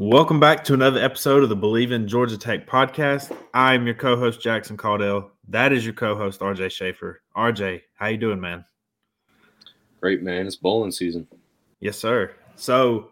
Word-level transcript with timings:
Welcome 0.00 0.38
back 0.38 0.62
to 0.62 0.74
another 0.74 1.00
episode 1.00 1.42
of 1.42 1.48
the 1.48 1.56
Bleav 1.56 1.90
in 1.90 2.06
Georgia 2.06 2.38
Tech 2.38 2.68
podcast. 2.68 3.36
I'm 3.52 3.84
your 3.84 3.96
co-host 3.96 4.40
Jackson 4.40 4.76
Caudell. 4.76 5.30
That 5.48 5.72
is 5.72 5.84
your 5.84 5.92
co-host 5.92 6.38
RJ 6.38 6.66
Schafer. 6.66 7.16
RJ, 7.36 7.82
how 7.94 8.06
you 8.06 8.16
doing, 8.16 8.40
man? 8.40 8.64
Great, 10.00 10.22
man. 10.22 10.46
It's 10.46 10.54
bowling 10.54 10.92
season. 10.92 11.26
Yes, 11.80 11.98
sir. 11.98 12.30
So, 12.54 13.08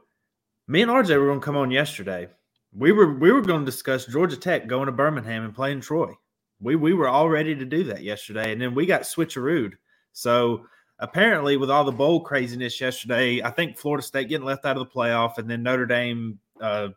me 0.68 0.80
and 0.80 0.88
RJ 0.92 1.18
were 1.18 1.26
going 1.26 1.40
to 1.40 1.44
come 1.44 1.56
on 1.56 1.72
yesterday. 1.72 2.28
We 2.72 2.92
were 2.92 3.14
we 3.14 3.32
were 3.32 3.42
going 3.42 3.62
to 3.62 3.66
discuss 3.66 4.06
Georgia 4.06 4.36
Tech 4.36 4.68
going 4.68 4.86
to 4.86 4.92
Birmingham 4.92 5.42
and 5.42 5.52
playing 5.52 5.80
Troy. 5.80 6.12
We 6.60 6.76
we 6.76 6.94
were 6.94 7.08
all 7.08 7.28
ready 7.28 7.56
to 7.56 7.64
do 7.64 7.82
that 7.82 8.04
yesterday, 8.04 8.52
and 8.52 8.62
then 8.62 8.76
we 8.76 8.86
got 8.86 9.02
switcherooed. 9.02 9.72
So 10.12 10.66
apparently, 11.00 11.56
with 11.56 11.68
all 11.68 11.82
the 11.82 11.90
bowl 11.90 12.20
craziness 12.20 12.80
yesterday, 12.80 13.42
I 13.42 13.50
think 13.50 13.76
Florida 13.76 14.06
State 14.06 14.28
getting 14.28 14.46
left 14.46 14.64
out 14.64 14.76
of 14.76 14.86
the 14.86 14.94
playoff, 14.94 15.38
and 15.38 15.50
then 15.50 15.64
Notre 15.64 15.86
Dame 15.86 16.38
uh, 16.60 16.88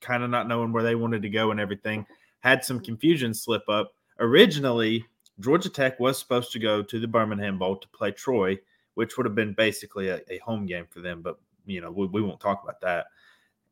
kind 0.00 0.22
of 0.22 0.30
not 0.30 0.48
knowing 0.48 0.72
where 0.72 0.82
they 0.82 0.94
wanted 0.94 1.22
to 1.22 1.30
go 1.30 1.50
and 1.50 1.60
everything, 1.60 2.06
had 2.40 2.64
some 2.64 2.80
confusion 2.80 3.34
slip 3.34 3.68
up. 3.68 3.92
Originally, 4.18 5.04
Georgia 5.40 5.68
Tech 5.68 5.98
was 5.98 6.18
supposed 6.18 6.52
to 6.52 6.58
go 6.58 6.82
to 6.82 7.00
the 7.00 7.08
Birmingham 7.08 7.58
Bowl 7.58 7.76
to 7.76 7.88
play 7.88 8.10
Troy, 8.10 8.58
which 8.94 9.16
would 9.16 9.26
have 9.26 9.34
been 9.34 9.54
basically 9.54 10.08
a, 10.08 10.20
a 10.30 10.38
home 10.38 10.66
game 10.66 10.86
for 10.90 11.00
them, 11.00 11.22
but 11.22 11.38
you 11.66 11.80
know 11.80 11.90
we, 11.90 12.06
we 12.06 12.22
won't 12.22 12.40
talk 12.40 12.62
about 12.62 12.80
that. 12.82 13.06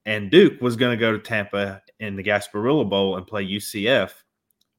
And 0.06 0.30
Duke 0.30 0.60
was 0.62 0.76
going 0.76 0.96
to 0.96 1.00
go 1.00 1.12
to 1.12 1.18
Tampa 1.18 1.82
in 2.00 2.16
the 2.16 2.22
Gasparilla 2.22 2.88
Bowl 2.88 3.16
and 3.16 3.26
play 3.26 3.46
UCF, 3.46 4.10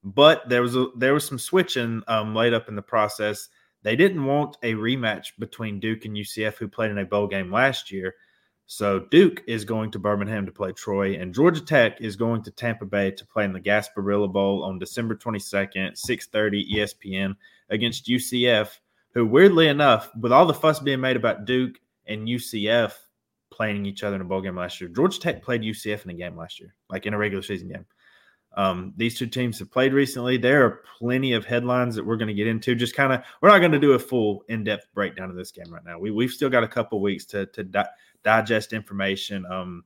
but 0.03 0.47
there 0.49 0.61
was 0.61 0.75
a, 0.75 0.87
there 0.95 1.13
was 1.13 1.25
some 1.25 1.39
switching 1.39 2.01
um, 2.07 2.35
up 2.35 2.67
in 2.67 2.75
the 2.75 2.81
process. 2.81 3.49
They 3.83 3.95
didn't 3.95 4.25
want 4.25 4.57
a 4.63 4.73
rematch 4.73 5.27
between 5.37 5.79
Duke 5.79 6.05
and 6.05 6.15
UCF, 6.15 6.55
who 6.55 6.67
played 6.67 6.91
in 6.91 6.97
a 6.97 7.05
bowl 7.05 7.27
game 7.27 7.51
last 7.51 7.91
year. 7.91 8.15
So 8.71 8.99
Duke 8.99 9.43
is 9.47 9.65
going 9.65 9.89
to 9.91 9.99
Birmingham 9.99 10.45
to 10.45 10.51
play 10.51 10.71
Troy, 10.73 11.15
and 11.15 11.33
Georgia 11.33 11.59
Tech 11.59 11.99
is 12.01 12.15
going 12.15 12.43
to 12.43 12.51
Tampa 12.51 12.85
Bay 12.85 13.09
to 13.09 13.25
play 13.25 13.43
in 13.43 13.51
the 13.51 13.59
Gasparilla 13.59 14.31
Bowl 14.31 14.63
on 14.63 14.77
December 14.77 15.15
22nd, 15.15 15.97
6:30 15.97 16.75
ESPN 16.75 17.35
against 17.71 18.07
UCF, 18.07 18.79
who 19.15 19.25
weirdly 19.25 19.69
enough, 19.69 20.11
with 20.15 20.31
all 20.31 20.45
the 20.45 20.53
fuss 20.53 20.79
being 20.79 21.01
made 21.01 21.15
about 21.15 21.45
Duke 21.45 21.79
and 22.05 22.27
UCF 22.27 22.93
playing 23.49 23.87
each 23.87 24.03
other 24.03 24.17
in 24.17 24.21
a 24.21 24.25
bowl 24.25 24.39
game 24.39 24.55
last 24.55 24.79
year, 24.79 24.91
Georgia 24.91 25.19
Tech 25.19 25.41
played 25.41 25.63
UCF 25.63 26.03
in 26.03 26.11
a 26.11 26.13
game 26.13 26.37
last 26.37 26.59
year, 26.59 26.75
like 26.91 27.07
in 27.07 27.15
a 27.15 27.17
regular 27.17 27.41
season 27.41 27.69
game. 27.69 27.87
Um, 28.55 28.93
these 28.97 29.17
two 29.17 29.27
teams 29.27 29.57
have 29.59 29.71
played 29.71 29.93
recently. 29.93 30.37
There 30.37 30.63
are 30.65 30.83
plenty 30.99 31.33
of 31.33 31.43
headlines 31.43 31.95
that 31.95 32.05
we're 32.05 32.17
going 32.17 32.27
to 32.27 32.33
get 32.35 32.45
into. 32.45 32.75
Just 32.75 32.95
kind 32.95 33.13
of, 33.13 33.23
we're 33.41 33.49
not 33.49 33.59
going 33.59 33.71
to 33.71 33.79
do 33.79 33.93
a 33.93 33.99
full 33.99 34.43
in-depth 34.47 34.87
breakdown 34.93 35.31
of 35.31 35.35
this 35.35 35.51
game 35.51 35.73
right 35.73 35.83
now. 35.83 35.97
We 35.97 36.11
we've 36.11 36.31
still 36.31 36.49
got 36.51 36.63
a 36.63 36.67
couple 36.67 37.01
weeks 37.01 37.25
to 37.25 37.47
to 37.47 37.63
di- 37.63 37.89
digest 38.23 38.73
information. 38.73 39.45
Um, 39.45 39.83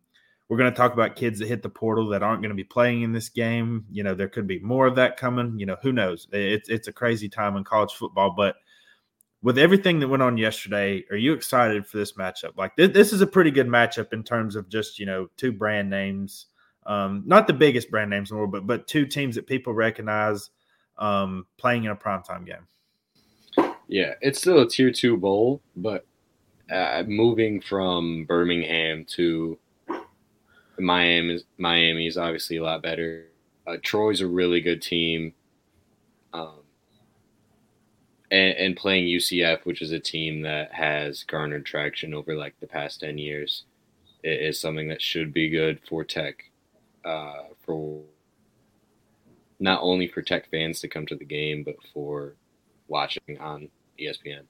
we're 0.49 0.57
going 0.57 0.71
to 0.71 0.77
talk 0.77 0.93
about 0.93 1.15
kids 1.15 1.39
that 1.39 1.47
hit 1.47 1.63
the 1.63 1.69
portal 1.69 2.09
that 2.09 2.21
aren't 2.21 2.41
going 2.41 2.49
to 2.49 2.55
be 2.55 2.63
playing 2.63 3.01
in 3.01 3.11
this 3.11 3.29
game. 3.29 3.85
You 3.89 4.03
know, 4.03 4.13
there 4.13 4.27
could 4.27 4.45
be 4.45 4.59
more 4.59 4.85
of 4.85 4.95
that 4.95 5.17
coming. 5.17 5.57
You 5.57 5.65
know, 5.65 5.77
who 5.81 5.91
knows? 5.91 6.27
It's 6.31 6.69
it's 6.69 6.87
a 6.87 6.93
crazy 6.93 7.29
time 7.29 7.55
in 7.55 7.63
college 7.63 7.93
football, 7.93 8.33
but 8.35 8.55
with 9.41 9.57
everything 9.57 9.99
that 9.99 10.07
went 10.07 10.23
on 10.23 10.37
yesterday, 10.37 11.03
are 11.11 11.17
you 11.17 11.33
excited 11.33 11.85
for 11.85 11.97
this 11.97 12.13
matchup? 12.13 12.57
Like 12.57 12.75
this, 12.77 12.91
this 12.91 13.13
is 13.13 13.21
a 13.21 13.27
pretty 13.27 13.51
good 13.51 13.67
matchup 13.67 14.13
in 14.13 14.23
terms 14.23 14.55
of 14.55 14.69
just 14.69 14.99
you 14.99 15.05
know 15.05 15.27
two 15.37 15.51
brand 15.51 15.89
names, 15.89 16.47
um, 16.85 17.23
not 17.25 17.47
the 17.47 17.53
biggest 17.53 17.91
brand 17.91 18.09
names 18.09 18.31
in 18.31 18.35
the 18.35 18.39
world, 18.39 18.51
but 18.51 18.65
but 18.65 18.87
two 18.87 19.05
teams 19.05 19.35
that 19.35 19.47
people 19.47 19.73
recognize 19.73 20.49
um, 20.97 21.45
playing 21.57 21.83
in 21.83 21.91
a 21.91 21.95
primetime 21.95 22.45
game. 22.45 22.67
Yeah, 23.87 24.13
it's 24.21 24.39
still 24.39 24.59
a 24.61 24.67
tier 24.67 24.91
two 24.91 25.17
bowl, 25.17 25.61
but 25.75 26.05
uh, 26.73 27.03
moving 27.07 27.61
from 27.61 28.25
Birmingham 28.25 29.05
to 29.09 29.59
Miami, 30.79 31.39
Miami 31.57 32.07
is 32.07 32.17
obviously 32.17 32.57
a 32.57 32.63
lot 32.63 32.81
better. 32.81 33.27
Uh, 33.67 33.77
Troy's 33.81 34.21
a 34.21 34.27
really 34.27 34.59
good 34.59 34.81
team, 34.81 35.33
um, 36.33 36.61
and, 38.31 38.57
and 38.57 38.75
playing 38.75 39.05
UCF, 39.05 39.65
which 39.65 39.81
is 39.81 39.91
a 39.91 39.99
team 39.99 40.41
that 40.41 40.73
has 40.73 41.23
garnered 41.23 41.65
traction 41.65 42.13
over 42.13 42.35
like 42.35 42.59
the 42.59 42.67
past 42.67 43.01
ten 43.01 43.17
years, 43.17 43.65
is 44.23 44.59
something 44.59 44.87
that 44.87 45.01
should 45.01 45.31
be 45.31 45.49
good 45.49 45.79
for 45.87 46.03
Tech, 46.03 46.43
uh, 47.05 47.43
for 47.63 48.01
not 49.59 49.81
only 49.83 50.07
for 50.07 50.23
Tech 50.23 50.49
fans 50.49 50.81
to 50.81 50.87
come 50.87 51.05
to 51.05 51.15
the 51.15 51.23
game, 51.23 51.63
but 51.63 51.75
for 51.93 52.33
watching 52.87 53.37
on 53.39 53.69
ESPN. 53.99 54.45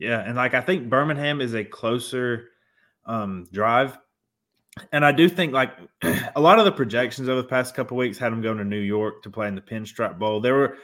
Yeah, 0.00 0.20
and 0.26 0.34
like 0.34 0.54
I 0.54 0.62
think 0.62 0.88
Birmingham 0.88 1.42
is 1.42 1.54
a 1.54 1.62
closer 1.62 2.48
um, 3.04 3.46
drive, 3.52 3.98
and 4.92 5.04
I 5.04 5.12
do 5.12 5.28
think 5.28 5.52
like 5.52 5.72
a 6.34 6.40
lot 6.40 6.58
of 6.58 6.64
the 6.64 6.72
projections 6.72 7.28
over 7.28 7.42
the 7.42 7.48
past 7.48 7.74
couple 7.74 7.98
weeks 7.98 8.16
had 8.16 8.32
them 8.32 8.40
going 8.40 8.56
to 8.56 8.64
New 8.64 8.80
York 8.80 9.22
to 9.22 9.30
play 9.30 9.46
in 9.46 9.54
the 9.54 9.60
Pinstripe 9.60 10.18
Bowl. 10.18 10.40
There 10.40 10.54
were 10.54 10.78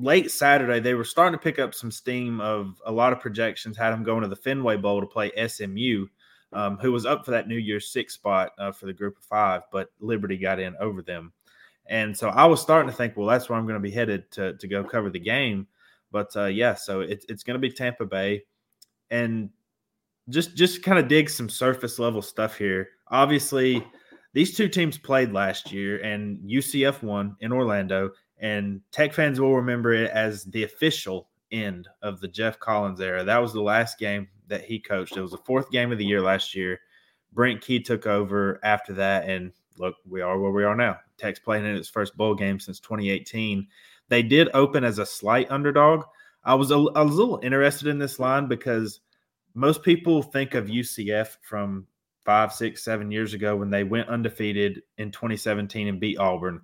late 0.00 0.30
Saturday 0.30 0.78
they 0.78 0.94
were 0.94 1.02
starting 1.02 1.36
to 1.36 1.42
pick 1.42 1.58
up 1.58 1.74
some 1.74 1.90
steam 1.90 2.40
of 2.40 2.80
a 2.86 2.92
lot 2.92 3.12
of 3.12 3.18
projections 3.18 3.76
had 3.76 3.90
them 3.90 4.04
going 4.04 4.22
to 4.22 4.28
the 4.28 4.36
Fenway 4.36 4.76
Bowl 4.76 5.00
to 5.00 5.06
play 5.06 5.32
SMU. 5.48 6.06
Um, 6.50 6.78
who 6.78 6.92
was 6.92 7.04
up 7.04 7.26
for 7.26 7.32
that 7.32 7.46
New 7.46 7.58
Year's 7.58 7.92
six 7.92 8.14
spot 8.14 8.52
uh, 8.58 8.72
for 8.72 8.86
the 8.86 8.92
group 8.94 9.18
of 9.18 9.24
five, 9.24 9.64
but 9.70 9.90
Liberty 10.00 10.38
got 10.38 10.58
in 10.58 10.74
over 10.80 11.02
them. 11.02 11.30
And 11.84 12.16
so 12.16 12.30
I 12.30 12.46
was 12.46 12.62
starting 12.62 12.90
to 12.90 12.96
think, 12.96 13.18
well, 13.18 13.26
that's 13.26 13.50
where 13.50 13.58
I'm 13.58 13.66
going 13.66 13.74
to 13.74 13.80
be 13.80 13.90
headed 13.90 14.30
to, 14.30 14.56
to 14.56 14.66
go 14.66 14.82
cover 14.82 15.10
the 15.10 15.18
game. 15.18 15.66
But 16.10 16.34
uh, 16.36 16.46
yeah, 16.46 16.74
so 16.74 17.00
it, 17.00 17.24
it's 17.28 17.42
going 17.42 17.54
to 17.54 17.60
be 17.60 17.70
Tampa 17.70 18.06
Bay, 18.06 18.44
and 19.10 19.50
just 20.28 20.56
just 20.56 20.82
kind 20.82 20.98
of 20.98 21.08
dig 21.08 21.30
some 21.30 21.48
surface 21.48 21.98
level 21.98 22.22
stuff 22.22 22.56
here. 22.56 22.88
Obviously, 23.08 23.84
these 24.32 24.56
two 24.56 24.68
teams 24.68 24.98
played 24.98 25.32
last 25.32 25.72
year, 25.72 25.98
and 25.98 26.38
UCF 26.48 27.02
won 27.02 27.36
in 27.40 27.52
Orlando. 27.52 28.10
And 28.40 28.80
Tech 28.92 29.12
fans 29.12 29.40
will 29.40 29.56
remember 29.56 29.92
it 29.92 30.10
as 30.10 30.44
the 30.44 30.62
official 30.62 31.28
end 31.50 31.88
of 32.02 32.20
the 32.20 32.28
Geoff 32.28 32.58
Collins 32.60 33.00
era. 33.00 33.24
That 33.24 33.42
was 33.42 33.52
the 33.52 33.62
last 33.62 33.98
game 33.98 34.28
that 34.46 34.64
he 34.64 34.78
coached. 34.78 35.16
It 35.16 35.22
was 35.22 35.32
the 35.32 35.38
fourth 35.38 35.70
game 35.70 35.90
of 35.90 35.98
the 35.98 36.06
year 36.06 36.20
last 36.20 36.54
year. 36.54 36.78
Brent 37.32 37.60
Key 37.60 37.80
took 37.80 38.06
over 38.06 38.60
after 38.62 38.92
that, 38.94 39.28
and 39.28 39.52
look, 39.76 39.96
we 40.06 40.20
are 40.20 40.38
where 40.38 40.52
we 40.52 40.64
are 40.64 40.76
now. 40.76 40.98
Tech's 41.16 41.40
playing 41.40 41.64
in 41.64 41.74
its 41.74 41.88
first 41.88 42.16
bowl 42.16 42.34
game 42.34 42.60
since 42.60 42.80
2018. 42.80 43.66
They 44.08 44.22
did 44.22 44.48
open 44.54 44.84
as 44.84 44.98
a 44.98 45.06
slight 45.06 45.50
underdog. 45.50 46.04
I 46.44 46.54
was 46.54 46.70
a, 46.70 46.76
I 46.94 47.02
was 47.02 47.14
a 47.14 47.18
little 47.18 47.40
interested 47.42 47.88
in 47.88 47.98
this 47.98 48.18
line 48.18 48.46
because 48.46 49.00
most 49.54 49.82
people 49.82 50.22
think 50.22 50.54
of 50.54 50.66
UCF 50.66 51.36
from 51.42 51.86
five, 52.24 52.52
six, 52.52 52.84
seven 52.84 53.10
years 53.10 53.34
ago 53.34 53.56
when 53.56 53.70
they 53.70 53.84
went 53.84 54.08
undefeated 54.08 54.82
in 54.98 55.10
2017 55.10 55.88
and 55.88 55.98
beat 55.98 56.18
Auburn, 56.18 56.60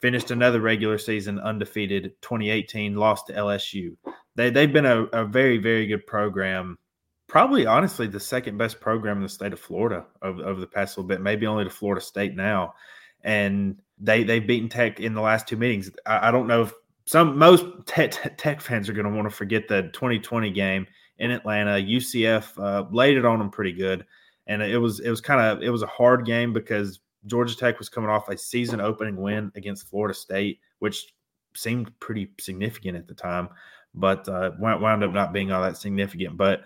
finished 0.00 0.30
another 0.30 0.60
regular 0.60 0.98
season 0.98 1.38
undefeated 1.40 2.12
2018, 2.22 2.96
lost 2.96 3.26
to 3.26 3.32
LSU. 3.32 3.96
They, 4.36 4.50
they've 4.50 4.72
been 4.72 4.86
a, 4.86 5.02
a 5.06 5.24
very, 5.24 5.58
very 5.58 5.86
good 5.86 6.06
program. 6.06 6.78
Probably, 7.26 7.66
honestly, 7.66 8.06
the 8.06 8.20
second 8.20 8.56
best 8.56 8.80
program 8.80 9.18
in 9.18 9.22
the 9.22 9.28
state 9.28 9.52
of 9.52 9.60
Florida 9.60 10.06
over, 10.22 10.44
over 10.44 10.60
the 10.60 10.66
past 10.66 10.96
little 10.96 11.08
bit, 11.08 11.20
maybe 11.20 11.46
only 11.46 11.64
to 11.64 11.70
Florida 11.70 12.00
State 12.00 12.34
now. 12.34 12.74
And 13.22 13.80
they 14.00 14.24
they've 14.24 14.46
beaten 14.46 14.68
Tech 14.68 14.98
in 14.98 15.14
the 15.14 15.20
last 15.20 15.46
two 15.46 15.56
meetings. 15.56 15.90
I, 16.06 16.28
I 16.28 16.30
don't 16.30 16.46
know 16.46 16.62
if 16.62 16.72
some 17.06 17.36
most 17.38 17.64
tech, 17.86 18.36
tech 18.38 18.60
fans 18.60 18.88
are 18.88 18.92
going 18.92 19.06
to 19.06 19.12
want 19.12 19.28
to 19.28 19.34
forget 19.34 19.66
the 19.68 19.90
2020 19.92 20.50
game 20.50 20.86
in 21.18 21.30
Atlanta. 21.30 21.72
UCF 21.72 22.56
uh, 22.56 22.84
laid 22.92 23.16
it 23.16 23.24
on 23.24 23.38
them 23.38 23.50
pretty 23.50 23.72
good, 23.72 24.06
and 24.46 24.62
it 24.62 24.78
was 24.78 25.00
it 25.00 25.10
was 25.10 25.20
kind 25.20 25.40
of 25.40 25.62
it 25.62 25.70
was 25.70 25.82
a 25.82 25.88
hard 25.88 26.24
game 26.24 26.52
because 26.52 27.00
Georgia 27.26 27.56
Tech 27.56 27.78
was 27.78 27.88
coming 27.88 28.10
off 28.10 28.28
a 28.28 28.36
season 28.36 28.80
opening 28.80 29.16
win 29.16 29.52
against 29.54 29.88
Florida 29.88 30.14
State, 30.14 30.60
which 30.78 31.12
seemed 31.54 31.98
pretty 32.00 32.30
significant 32.38 32.96
at 32.96 33.08
the 33.08 33.14
time, 33.14 33.48
but 33.94 34.28
uh, 34.28 34.52
wound 34.58 35.04
up 35.04 35.12
not 35.12 35.32
being 35.32 35.52
all 35.52 35.62
that 35.62 35.76
significant. 35.76 36.36
But 36.36 36.62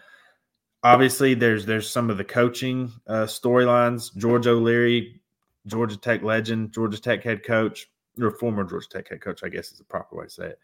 obviously, 0.83 1.35
there's 1.35 1.67
there's 1.67 1.89
some 1.89 2.11
of 2.11 2.19
the 2.19 2.25
coaching 2.25 2.93
uh, 3.07 3.25
storylines. 3.25 4.15
George 4.17 4.47
O'Leary, 4.47 5.21
Georgia 5.67 5.97
Tech 5.97 6.23
legend, 6.23 6.73
Georgia 6.73 7.01
Tech 7.01 7.23
head 7.23 7.43
coach, 7.43 7.91
or 8.21 8.31
former 8.31 8.65
Georgia 8.65 8.89
Tech 8.89 9.09
head 9.09 9.21
coach, 9.21 9.43
I 9.43 9.49
guess 9.49 9.73
is 9.73 9.79
the 9.79 9.85
proper 9.85 10.17
way 10.17 10.25
to 10.25 10.31
say 10.31 10.47
it. 10.47 10.59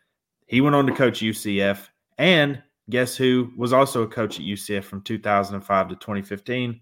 He 0.46 0.60
went 0.60 0.76
on 0.76 0.86
to 0.86 0.92
coach 0.92 1.20
UCF, 1.20 1.88
and 2.18 2.62
guess 2.88 3.16
who 3.16 3.52
was 3.56 3.72
also 3.72 4.02
a 4.02 4.08
coach 4.08 4.38
at 4.38 4.44
UCF 4.44 4.84
from 4.84 5.02
2005 5.02 5.88
to 5.88 5.94
2015? 5.94 6.80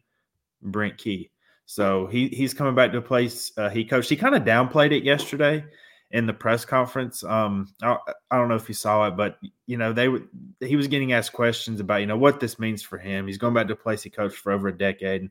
Brent 0.62 0.98
Key. 0.98 1.30
So 1.66 2.06
he 2.06 2.28
he's 2.28 2.54
coming 2.54 2.74
back 2.74 2.92
to 2.92 2.98
a 2.98 3.02
place 3.02 3.52
uh, 3.58 3.68
he 3.68 3.84
coached. 3.84 4.08
He 4.08 4.16
kind 4.16 4.34
of 4.34 4.42
downplayed 4.42 4.92
it 4.92 5.04
yesterday 5.04 5.64
in 6.10 6.26
the 6.26 6.32
press 6.32 6.64
conference. 6.64 7.22
Um, 7.22 7.68
I, 7.82 7.98
I, 8.30 8.38
don't 8.38 8.48
know 8.48 8.54
if 8.54 8.68
you 8.68 8.74
saw 8.74 9.06
it, 9.06 9.16
but 9.16 9.38
you 9.66 9.76
know 9.76 9.92
they 9.92 10.08
were 10.08 10.22
he 10.60 10.76
was 10.76 10.88
getting 10.88 11.12
asked 11.12 11.34
questions 11.34 11.80
about 11.80 12.00
you 12.00 12.06
know 12.06 12.16
what 12.16 12.40
this 12.40 12.58
means 12.58 12.82
for 12.82 12.96
him. 12.96 13.26
He's 13.26 13.36
going 13.36 13.52
back 13.52 13.66
to 13.66 13.74
a 13.74 13.76
place 13.76 14.02
he 14.02 14.10
coached 14.10 14.38
for 14.38 14.52
over 14.52 14.68
a 14.68 14.76
decade. 14.76 15.20
And 15.20 15.30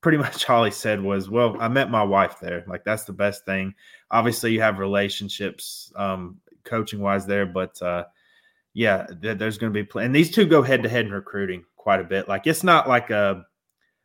pretty 0.00 0.18
much 0.18 0.48
all 0.50 0.64
he 0.64 0.70
said 0.70 1.02
was, 1.02 1.30
"Well, 1.30 1.56
I 1.60 1.68
met 1.68 1.90
my 1.90 2.02
wife 2.02 2.40
there. 2.40 2.64
Like 2.66 2.84
that's 2.84 3.04
the 3.04 3.12
best 3.12 3.44
thing. 3.44 3.74
Obviously, 4.10 4.52
you 4.52 4.60
have 4.60 4.78
relationships, 4.78 5.92
um, 5.96 6.38
coaching 6.64 7.00
wise 7.00 7.26
there, 7.26 7.46
but 7.46 7.80
uh, 7.82 8.04
yeah, 8.74 9.06
th- 9.20 9.38
there's 9.38 9.58
going 9.58 9.72
to 9.72 9.84
be. 9.84 10.00
And 10.00 10.14
these 10.14 10.30
two 10.30 10.46
go 10.46 10.62
head 10.62 10.82
to 10.82 10.88
head 10.88 11.06
in 11.06 11.12
recruiting 11.12 11.64
quite 11.76 12.00
a 12.00 12.04
bit. 12.04 12.28
Like 12.28 12.46
it's 12.46 12.64
not 12.64 12.88
like 12.88 13.10
a 13.10 13.44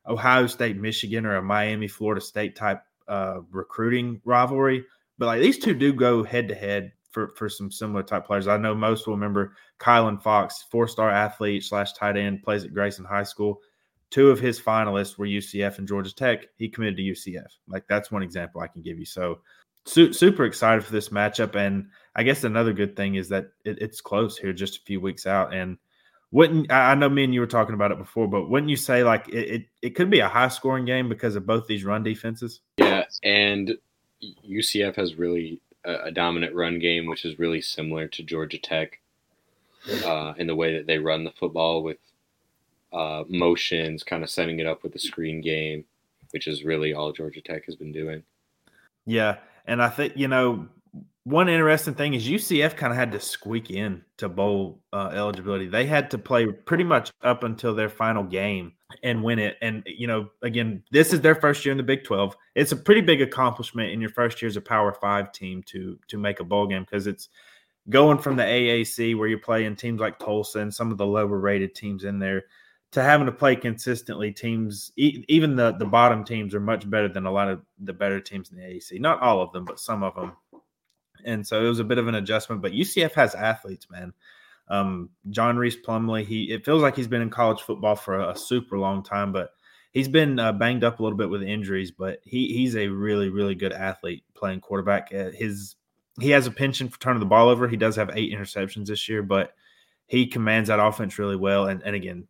Ohio 0.07 0.47
State, 0.47 0.77
Michigan, 0.77 1.25
or 1.25 1.37
a 1.37 1.41
Miami, 1.41 1.87
Florida 1.87 2.21
State 2.21 2.55
type 2.55 2.81
uh, 3.07 3.39
recruiting 3.51 4.21
rivalry. 4.25 4.85
But 5.17 5.27
like 5.27 5.41
these 5.41 5.59
two 5.59 5.73
do 5.73 5.93
go 5.93 6.23
head 6.23 6.47
to 6.49 6.55
head 6.55 6.91
for 7.11 7.29
for 7.35 7.47
some 7.49 7.71
similar 7.71 8.03
type 8.03 8.25
players. 8.25 8.47
I 8.47 8.57
know 8.57 8.75
most 8.75 9.07
will 9.07 9.13
remember 9.13 9.55
Kylan 9.79 10.21
Fox, 10.21 10.65
four 10.69 10.87
star 10.87 11.09
athlete 11.09 11.63
slash 11.63 11.93
tight 11.93 12.17
end, 12.17 12.43
plays 12.43 12.63
at 12.63 12.73
Grayson 12.73 13.05
High 13.05 13.23
School. 13.23 13.61
Two 14.15 14.29
of 14.29 14.39
his 14.39 14.61
finalists 14.61 15.17
were 15.17 15.25
UCF 15.25 15.77
and 15.77 15.85
Georgia 15.85 16.15
Tech. 16.15 16.47
He 16.55 16.69
committed 16.69 16.95
to 16.95 17.03
UCF. 17.03 17.47
Like 17.67 17.83
that's 17.89 18.13
one 18.13 18.23
example 18.23 18.61
I 18.61 18.67
can 18.67 18.81
give 18.81 18.97
you. 18.97 19.03
So 19.03 19.39
su- 19.83 20.13
super 20.13 20.45
excited 20.45 20.85
for 20.85 20.93
this 20.93 21.09
matchup. 21.09 21.57
And 21.57 21.89
I 22.15 22.23
guess 22.23 22.45
another 22.45 22.71
good 22.71 22.95
thing 22.95 23.15
is 23.15 23.27
that 23.27 23.47
it, 23.65 23.77
it's 23.81 23.99
close 23.99 24.37
here, 24.37 24.53
just 24.53 24.77
a 24.77 24.81
few 24.83 25.01
weeks 25.01 25.27
out. 25.27 25.53
And 25.53 25.77
wouldn't 26.31 26.71
I 26.71 26.95
know 26.95 27.09
me 27.09 27.25
and 27.25 27.33
you 27.33 27.41
were 27.41 27.45
talking 27.45 27.75
about 27.75 27.91
it 27.91 27.97
before, 27.97 28.25
but 28.25 28.49
wouldn't 28.49 28.69
you 28.69 28.77
say 28.77 29.03
like 29.03 29.27
it, 29.27 29.49
it, 29.49 29.65
it 29.81 29.89
could 29.95 30.09
be 30.09 30.19
a 30.19 30.29
high 30.29 30.47
scoring 30.47 30.85
game 30.85 31.09
because 31.09 31.35
of 31.35 31.45
both 31.45 31.67
these 31.67 31.83
run 31.83 32.01
defenses? 32.01 32.61
Yeah, 32.77 33.03
and 33.21 33.77
UCF 34.49 34.95
has 34.95 35.15
really 35.15 35.59
a, 35.83 36.05
a 36.05 36.11
dominant 36.11 36.55
run 36.55 36.79
game, 36.79 37.07
which 37.07 37.25
is 37.25 37.37
really 37.37 37.59
similar 37.59 38.07
to 38.07 38.23
Georgia 38.23 38.59
Tech 38.59 39.01
uh, 40.05 40.35
in 40.37 40.47
the 40.47 40.55
way 40.55 40.77
that 40.77 40.87
they 40.87 40.99
run 40.99 41.25
the 41.25 41.33
football 41.37 41.83
with 41.83 41.97
uh, 42.95 43.23
motions, 43.27 44.03
kind 44.03 44.23
of 44.23 44.29
setting 44.29 44.59
it 44.59 44.65
up 44.65 44.81
with 44.81 44.93
the 44.93 44.99
screen 44.99 45.41
game, 45.41 45.83
which 46.31 46.47
is 46.47 46.63
really 46.63 46.93
all 46.93 47.11
Georgia 47.11 47.41
Tech 47.41 47.65
has 47.65 47.75
been 47.75 47.91
doing. 47.91 48.23
Yeah, 49.05 49.37
and 49.65 49.83
I 49.83 49.89
think 49.89 50.13
you 50.15 50.27
know 50.27 50.67
one 51.25 51.49
interesting 51.49 51.95
thing 51.95 52.13
is 52.13 52.27
UCF 52.27 52.77
kind 52.77 52.93
of 52.93 52.97
had 52.97 53.11
to 53.11 53.19
squeak 53.19 53.71
in 53.71 54.03
to 54.17 54.29
bowl 54.29 54.79
uh, 54.93 55.09
eligibility. 55.13 55.67
They 55.67 55.85
had 55.85 56.11
to 56.11 56.17
play 56.17 56.45
pretty 56.45 56.83
much 56.83 57.11
up 57.23 57.43
until 57.43 57.73
their 57.73 57.89
final 57.89 58.23
game 58.23 58.73
and 59.03 59.23
win 59.23 59.39
it. 59.39 59.57
And 59.61 59.83
you 59.85 60.07
know, 60.07 60.29
again, 60.41 60.83
this 60.91 61.11
is 61.11 61.21
their 61.21 61.35
first 61.35 61.65
year 61.65 61.71
in 61.71 61.77
the 61.77 61.83
Big 61.83 62.03
Twelve. 62.03 62.35
It's 62.53 62.71
a 62.71 62.77
pretty 62.77 63.01
big 63.01 63.21
accomplishment 63.21 63.91
in 63.91 63.99
your 63.99 64.11
first 64.11 64.41
year 64.41 64.47
as 64.47 64.55
a 64.55 64.61
Power 64.61 64.93
Five 64.93 65.31
team 65.33 65.63
to 65.63 65.99
to 66.07 66.17
make 66.17 66.39
a 66.39 66.45
bowl 66.45 66.67
game 66.67 66.83
because 66.83 67.07
it's 67.07 67.29
going 67.89 68.17
from 68.17 68.35
the 68.35 68.43
AAC 68.43 69.17
where 69.17 69.27
you're 69.27 69.37
playing 69.37 69.75
teams 69.75 69.99
like 69.99 70.17
Tulsa 70.17 70.59
and 70.59 70.73
some 70.73 70.91
of 70.91 70.97
the 70.97 71.05
lower 71.05 71.39
rated 71.39 71.75
teams 71.75 72.03
in 72.03 72.19
there 72.19 72.45
to 72.91 73.01
having 73.03 73.25
to 73.25 73.31
play 73.31 73.55
consistently 73.55 74.31
teams 74.31 74.91
even 74.95 75.55
the 75.55 75.73
the 75.73 75.85
bottom 75.85 76.23
teams 76.23 76.55
are 76.55 76.59
much 76.61 76.89
better 76.89 77.09
than 77.09 77.25
a 77.25 77.31
lot 77.31 77.49
of 77.49 77.61
the 77.79 77.93
better 77.93 78.21
teams 78.21 78.51
in 78.51 78.57
the 78.57 78.63
AAC 78.63 78.99
not 78.99 79.19
all 79.21 79.41
of 79.41 79.51
them 79.51 79.65
but 79.65 79.79
some 79.79 80.03
of 80.03 80.15
them 80.15 80.31
and 81.25 81.45
so 81.45 81.63
it 81.63 81.67
was 81.67 81.79
a 81.79 81.83
bit 81.83 81.97
of 81.97 82.07
an 82.07 82.15
adjustment. 82.15 82.61
But 82.61 82.71
UCF 82.71 83.13
has 83.13 83.35
athletes, 83.35 83.87
man. 83.89 84.13
Um, 84.67 85.09
John 85.29 85.57
Rhys 85.57 85.77
Plumlee 85.77 86.25
he 86.25 86.45
it 86.51 86.65
feels 86.65 86.81
like 86.81 86.95
he's 86.95 87.07
been 87.07 87.21
in 87.21 87.29
college 87.29 87.61
football 87.61 87.95
for 87.95 88.19
a, 88.19 88.31
a 88.31 88.35
super 88.35 88.79
long 88.79 89.03
time, 89.03 89.31
but 89.31 89.49
he's 89.91 90.07
been 90.07 90.39
uh, 90.39 90.53
banged 90.53 90.83
up 90.83 90.99
a 90.99 91.03
little 91.03 91.17
bit 91.17 91.29
with 91.29 91.43
injuries. 91.43 91.91
But 91.91 92.19
he 92.23 92.53
he's 92.53 92.75
a 92.75 92.87
really 92.87 93.29
really 93.29 93.55
good 93.55 93.73
athlete 93.73 94.23
playing 94.33 94.61
quarterback. 94.61 95.09
Uh, 95.13 95.31
his 95.31 95.75
he 96.19 96.29
has 96.29 96.47
a 96.47 96.51
penchant 96.51 96.93
for 96.93 96.99
turning 96.99 97.19
the 97.19 97.25
ball 97.25 97.49
over. 97.49 97.67
He 97.67 97.77
does 97.77 97.95
have 97.97 98.09
eight 98.13 98.33
interceptions 98.33 98.87
this 98.87 99.09
year, 99.09 99.21
but 99.21 99.53
he 100.07 100.25
commands 100.25 100.69
that 100.69 100.79
offense 100.79 101.19
really 101.19 101.35
well. 101.35 101.67
And 101.67 101.83
and 101.83 101.95
again, 101.95 102.27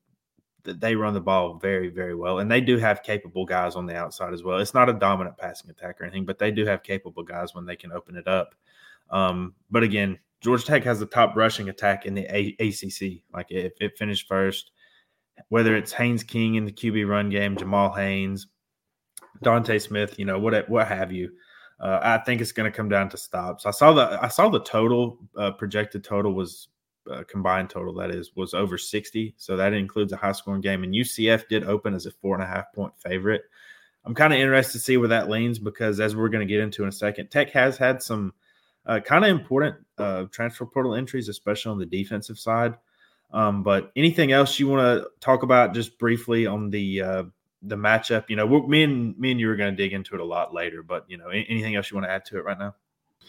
they 0.66 0.96
run 0.96 1.14
the 1.14 1.22
ball 1.22 1.56
very, 1.56 1.90
very 1.90 2.16
well. 2.16 2.40
And 2.40 2.52
they 2.52 2.62
do 2.62 2.78
have 2.78 3.04
capable 3.04 3.46
guys 3.46 3.76
on 3.76 3.86
the 3.86 3.96
outside 3.96 4.34
as 4.34 4.44
well. 4.44 4.60
It's 4.60 4.74
not 4.74 4.90
a 4.90 4.94
dominant 4.94 5.38
passing 5.38 5.70
attack 5.70 6.00
or 6.00 6.06
anything, 6.06 6.26
but 6.26 6.40
they 6.40 6.52
do 6.52 6.66
have 6.66 6.84
capable 6.84 7.24
guys 7.24 7.56
when 7.56 7.66
they 7.66 7.76
can 7.76 7.92
open 7.92 8.16
it 8.16 8.28
up. 8.28 8.56
Um, 9.10 9.54
but 9.70 9.84
again, 9.84 10.20
Georgia 10.42 10.66
Tech 10.66 10.84
has 10.84 11.00
the 11.00 11.06
top 11.06 11.36
rushing 11.36 11.70
attack 11.70 12.06
in 12.06 12.14
the 12.14 12.24
a- 12.24 12.56
ACC. 12.60 13.24
Like 13.34 13.48
if 13.50 13.74
it 13.80 13.98
finished 13.98 14.28
first, 14.28 14.72
whether 15.50 15.76
it's 15.76 15.92
Haynes 15.94 16.24
King 16.24 16.56
in 16.56 16.66
the 16.66 16.72
QB 16.72 17.08
run 17.08 17.30
game, 17.30 17.56
Jamal 17.56 17.94
Haynes, 17.94 18.48
Dontae 19.44 19.82
Smith, 19.82 20.18
you 20.18 20.26
know 20.26 20.40
what 20.40 20.68
what 20.70 20.88
have 20.88 21.12
you. 21.12 21.32
Uh, 21.80 22.00
I 22.02 22.18
think 22.20 22.40
it's 22.40 22.54
going 22.54 22.72
to 22.72 22.76
come 22.76 22.88
down 22.88 23.10
to 23.10 23.18
stops. 23.18 23.66
I 23.66 23.72
saw 23.72 23.92
the 23.92 24.20
I 24.22 24.30
saw 24.30 24.50
the 24.50 24.64
total 24.64 25.18
uh, 25.38 25.52
projected 25.52 26.04
total 26.04 26.34
was 26.34 26.70
uh, 27.12 27.24
combined 27.28 27.70
total 27.70 27.94
that 27.96 28.12
is 28.12 28.36
was 28.36 28.54
over 28.54 28.78
sixty, 28.78 29.34
so 29.38 29.56
that 29.56 29.74
includes 29.74 30.14
a 30.14 30.18
high 30.18 30.32
scoring 30.32 30.62
game. 30.62 30.84
And 30.84 30.94
UCF 30.94 31.48
did 31.48 31.64
open 31.64 31.94
as 31.94 32.06
a 32.06 32.12
four 32.12 32.36
and 32.36 32.44
a 32.44 32.48
half 32.48 32.74
point 32.74 32.94
favorite. 33.00 33.44
I'm 34.06 34.14
kind 34.14 34.34
of 34.34 34.40
interested 34.40 34.74
to 34.74 34.84
see 34.84 34.98
where 34.98 35.08
that 35.10 35.30
leans 35.30 35.58
because 35.58 36.00
as 36.00 36.16
we're 36.16 36.30
going 36.30 36.48
to 36.48 36.52
get 36.52 36.62
into 36.62 36.84
in 36.84 36.90
a 36.90 36.92
second, 36.92 37.32
Tech 37.32 37.50
has 37.52 37.76
had 37.78 38.04
some 38.04 38.34
uh, 38.86 39.00
kind 39.00 39.24
of 39.24 39.32
important 39.32 39.76
uh, 39.98 40.26
transfer 40.32 40.66
portal 40.66 40.94
entries, 40.94 41.28
especially 41.28 41.72
on 41.72 41.80
the 41.80 41.86
defensive 41.86 42.38
side. 42.38 42.76
Um, 43.32 43.64
but 43.64 43.92
anything 43.96 44.32
else 44.32 44.60
you 44.60 44.68
want 44.68 44.82
to 44.82 45.10
talk 45.20 45.44
about 45.44 45.74
just 45.74 45.98
briefly 45.98 46.46
on 46.46 46.70
the 46.70 47.02
uh, 47.02 47.24
the 47.64 47.76
matchup? 47.76 48.30
You 48.30 48.36
know, 48.36 48.68
me 48.68 48.84
and 48.84 49.18
me 49.18 49.32
and 49.32 49.40
you 49.40 49.50
are 49.50 49.56
going 49.56 49.76
to 49.76 49.76
dig 49.76 49.94
into 49.94 50.14
it 50.14 50.22
a 50.22 50.26
lot 50.26 50.54
later. 50.54 50.84
But 50.84 51.06
you 51.08 51.18
know, 51.18 51.30
anything 51.30 51.76
else 51.76 51.90
you 51.90 51.96
want 51.96 52.06
to 52.06 52.12
add 52.12 52.26
to 52.26 52.38
it 52.38 52.46
right 52.46 52.60
now? 52.60 52.76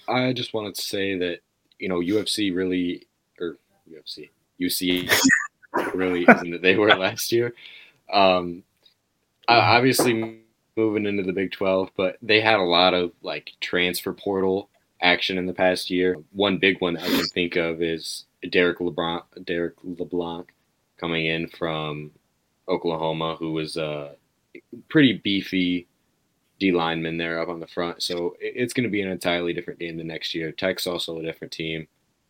I 0.09 0.33
just 0.33 0.55
wanted 0.55 0.75
to 0.75 0.83
say 0.83 1.17
that 1.19 1.41
you 1.79 1.89
know 1.89 2.01
UFC 2.01 2.55
really 2.55 3.07
UFC 3.91 4.31
UC 4.61 5.11
really 5.95 6.25
isn't 6.29 6.51
that 6.51 6.63
they 6.63 6.77
were 6.77 6.89
last 6.97 7.33
year. 7.33 7.55
Um, 8.13 8.63
obviously 9.49 10.41
moving 10.77 11.07
into 11.07 11.23
the 11.23 11.33
Big 11.33 11.53
Twelve, 11.53 11.91
but 11.97 12.17
they 12.23 12.41
had 12.41 12.59
a 12.59 12.63
lot 12.63 12.95
of 12.95 13.13
like 13.23 13.53
transfer 13.61 14.13
portal 14.13 14.69
action 15.01 15.39
in 15.39 15.47
the 15.47 15.53
past 15.53 15.91
year. 15.91 16.17
One 16.33 16.59
big 16.59 16.81
one 16.81 16.97
I 16.97 17.07
can 17.09 17.27
think 17.27 17.57
of 17.57 17.83
is 17.83 18.25
Derek 18.51 18.79
LeBron, 18.79 19.23
Derek 19.45 19.75
LeBlanc 19.83 20.53
coming 20.99 21.27
in 21.27 21.49
from 21.49 22.13
Oklahoma, 22.69 23.37
who 23.39 23.53
was 23.53 23.77
a 23.77 24.15
pretty 24.89 25.15
beefy 25.15 25.87
D 26.59 26.73
lineman 26.73 27.19
there 27.19 27.41
up 27.41 27.49
on 27.49 27.61
the 27.61 27.67
front. 27.67 28.03
So 28.03 28.37
it's 28.41 28.73
going 28.73 28.85
to 28.85 28.91
be 28.91 29.03
an 29.03 29.11
entirely 29.11 29.53
different 29.53 29.79
game 29.79 29.97
the 29.97 30.05
next 30.05 30.35
year. 30.35 30.53
Tech's 30.53 30.87
also 30.87 31.19
a 31.19 31.23
different 31.23 31.53
team, 31.53 31.87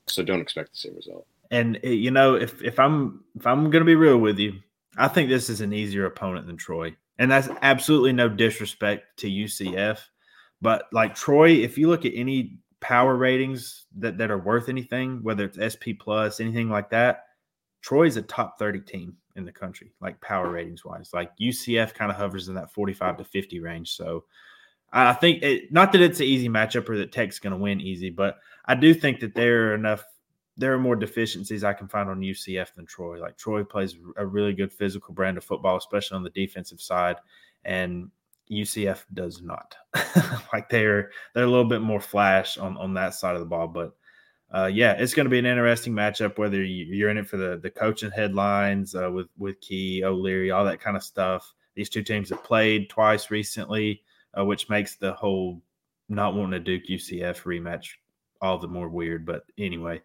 so 0.06 0.23
don't 0.23 0.41
expect 0.41 0.73
the 0.73 0.79
same 0.79 0.97
result. 0.97 1.26
And 1.50 1.78
eh, 1.82 1.90
you 1.90 2.10
know, 2.10 2.34
if 2.34 2.62
if 2.62 2.78
I'm 2.78 3.25
if 3.37 3.46
I'm 3.46 3.70
going 3.70 3.82
to 3.82 3.87
be 3.87 3.94
real 3.94 4.19
with 4.19 4.38
you, 4.38 4.54
I 4.96 5.08
think 5.08 5.28
this 5.28 5.48
is 5.48 5.60
an 5.60 5.72
easier 5.72 6.06
opponent 6.06 6.46
than 6.46 6.56
Troy, 6.56 6.96
and 7.19 7.31
that's 7.31 7.48
absolutely 7.62 8.12
no 8.12 8.28
disrespect 8.28 9.19
to 9.19 9.28
UCF. 9.28 10.00
But 10.60 10.84
like 10.93 11.14
Troy, 11.14 11.50
if 11.50 11.76
you 11.76 11.88
look 11.88 12.04
at 12.04 12.12
any 12.14 12.58
power 12.81 13.16
ratings 13.16 13.87
that, 13.98 14.19
that 14.19 14.31
are 14.31 14.38
worth 14.38 14.69
anything, 14.69 15.22
whether 15.22 15.44
it's 15.44 15.58
SP 15.58 15.96
plus, 15.98 16.40
anything 16.40 16.70
like 16.70 16.90
that, 16.90 17.25
Troy's 17.82 18.16
a 18.16 18.22
top 18.22 18.58
30 18.58 18.81
team 18.81 19.16
in 19.37 19.44
the 19.44 19.52
country, 19.52 19.93
like 20.00 20.20
power 20.20 20.50
ratings 20.50 20.84
wise. 20.84 21.10
Like 21.12 21.37
UCF 21.38 21.94
kind 21.94 22.10
of 22.10 22.16
hovers 22.16 22.48
in 22.48 22.54
that 22.54 22.72
45 22.72 23.19
to 23.19 23.25
50 23.25 23.60
range. 23.60 23.93
So 23.93 24.25
I 24.93 25.12
think 25.12 25.43
it, 25.43 25.72
not 25.72 25.93
that 25.93 26.00
it's 26.00 26.20
an 26.20 26.26
easy 26.26 26.48
matchup 26.48 26.88
or 26.88 26.96
that 26.98 27.12
Tech's 27.12 27.38
going 27.38 27.53
to 27.53 27.58
win 27.58 27.81
easy, 27.81 28.10
but 28.10 28.38
I 28.65 28.74
do 28.74 28.94
think 28.94 29.20
that 29.20 29.34
there 29.34 29.70
are 29.70 29.74
enough, 29.74 30.05
there 30.56 30.72
are 30.72 30.79
more 30.79 30.96
deficiencies 30.96 31.65
I 31.65 31.75
can 31.75 31.89
find 31.89 32.08
on 32.08 32.20
UCF 32.20 32.75
than 32.75 32.86
Troy. 32.86 33.20
Like 33.20 33.36
Troy 33.36 33.63
plays 33.65 33.96
a 34.17 34.27
really 34.27 34.53
good 34.53 34.72
physical 34.72 35.15
brand 35.15 35.36
of 35.36 35.44
football, 35.44 35.77
especially 35.77 36.17
on 36.17 36.22
the 36.22 36.31
defensive 36.31 36.81
side. 36.81 37.17
And 37.65 38.10
UCF 38.51 39.05
does 39.13 39.43
not. 39.43 39.77
like 40.53 40.69
they're 40.69 41.10
they're 41.34 41.44
a 41.44 41.51
little 41.51 41.69
bit 41.69 41.82
more 41.82 42.01
flash 42.01 42.58
on 42.58 42.77
on 42.77 42.94
that 42.94 43.15
side 43.15 43.34
of 43.34 43.41
the 43.41 43.46
ball, 43.46 43.69
but 43.69 43.94
uh, 44.55 44.70
yeah, 44.72 44.93
it's 44.93 45.15
going 45.15 45.25
to 45.25 45.31
be 45.31 45.39
an 45.39 45.46
interesting 45.46 45.93
matchup. 45.93 46.39
Whether 46.39 46.63
you, 46.63 47.06
are 47.06 47.10
in 47.10 47.19
it 47.19 47.29
for 47.29 47.36
the 47.36 47.58
the 47.60 47.70
coaching 47.70 48.13
headlines 48.13 48.94
uh, 48.94 49.10
with 49.10 49.29
with 49.36 49.60
Key 49.60 50.05
O'Leary, 50.05 50.51
all 50.51 50.65
that 50.65 50.81
kind 50.81 50.96
of 50.96 51.03
stuff. 51.03 51.53
These 51.75 51.91
two 51.91 52.03
teams 52.03 52.31
have 52.31 52.44
played 52.44 52.89
twice 52.89 53.31
recently, 53.31 54.03
uh, 54.39 54.44
which 54.44 54.69
makes 54.69 54.96
the 54.96 55.13
whole 55.13 55.60
not 56.08 56.34
wanting 56.34 56.55
a 56.55 56.60
Duke 56.60 56.84
UCF 56.89 57.43
rematch 57.43 57.89
all 58.41 58.58
the 58.58 58.69
more 58.69 58.89
weird. 58.89 59.27
But 59.27 59.43
anyway, 59.58 60.01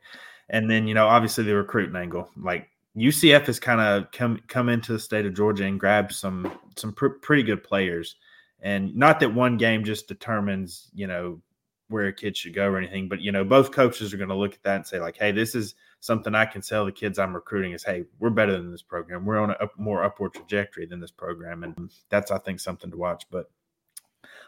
and 0.52 0.70
then 0.70 0.88
you 0.88 0.94
know 0.94 1.08
obviously 1.08 1.44
the 1.44 1.56
recruiting 1.56 1.96
angle, 1.96 2.30
like 2.38 2.68
UCF 2.96 3.48
has 3.48 3.60
kind 3.60 3.82
of 3.82 4.12
come 4.12 4.40
come 4.48 4.70
into 4.70 4.94
the 4.94 5.00
state 5.00 5.26
of 5.26 5.34
Georgia 5.34 5.64
and 5.64 5.80
grabbed 5.80 6.12
some 6.12 6.60
some 6.78 6.94
pr- 6.94 7.08
pretty 7.08 7.44
good 7.44 7.64
players. 7.64 8.16
And 8.62 8.96
not 8.96 9.20
that 9.22 9.34
one 9.34 9.58
game 9.58 9.84
just 9.84 10.08
determines, 10.08 10.92
you 10.94 11.08
know, 11.08 11.42
where 11.88 12.08
a 12.08 12.14
kid 12.14 12.38
should 12.38 12.54
go 12.54 12.68
or 12.68 12.78
anything, 12.78 13.08
but 13.08 13.22
you 13.22 13.32
know, 13.32 13.44
both 13.44 13.72
coaches 13.72 14.14
are 14.14 14.18
going 14.18 14.30
to 14.30 14.36
look 14.36 14.54
at 14.54 14.64
that 14.64 14.76
and 14.76 14.86
say, 14.86 15.00
like, 15.00 15.18
hey, 15.18 15.32
this 15.32 15.56
is 15.56 15.76
something 16.00 16.36
I 16.36 16.46
can 16.46 16.62
tell 16.62 16.86
the 16.86 16.92
kids 16.92 17.18
I'm 17.18 17.34
recruiting 17.34 17.72
is, 17.72 17.84
hey, 17.84 18.04
we're 18.20 18.30
better 18.30 18.54
than 18.54 18.72
this 18.72 18.84
program. 18.84 19.26
We're 19.26 19.40
on 19.40 19.52
a 19.52 19.70
more 19.78 20.04
upward 20.04 20.34
trajectory 20.34 20.86
than 20.86 21.00
this 21.00 21.12
program. 21.12 21.64
And 21.64 21.92
that's, 22.10 22.32
I 22.32 22.38
think, 22.38 22.60
something 22.60 22.92
to 22.92 22.98
watch. 22.98 23.26
But 23.32 23.50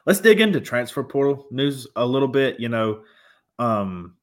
let's 0.05 0.19
dig 0.19 0.41
into 0.41 0.61
transfer 0.61 1.03
portal 1.03 1.47
news 1.49 1.87
a 1.95 2.05
little 2.05 2.27
bit. 2.27 2.59
You 2.59 2.69
know, 2.69 3.03
um, 3.59 4.15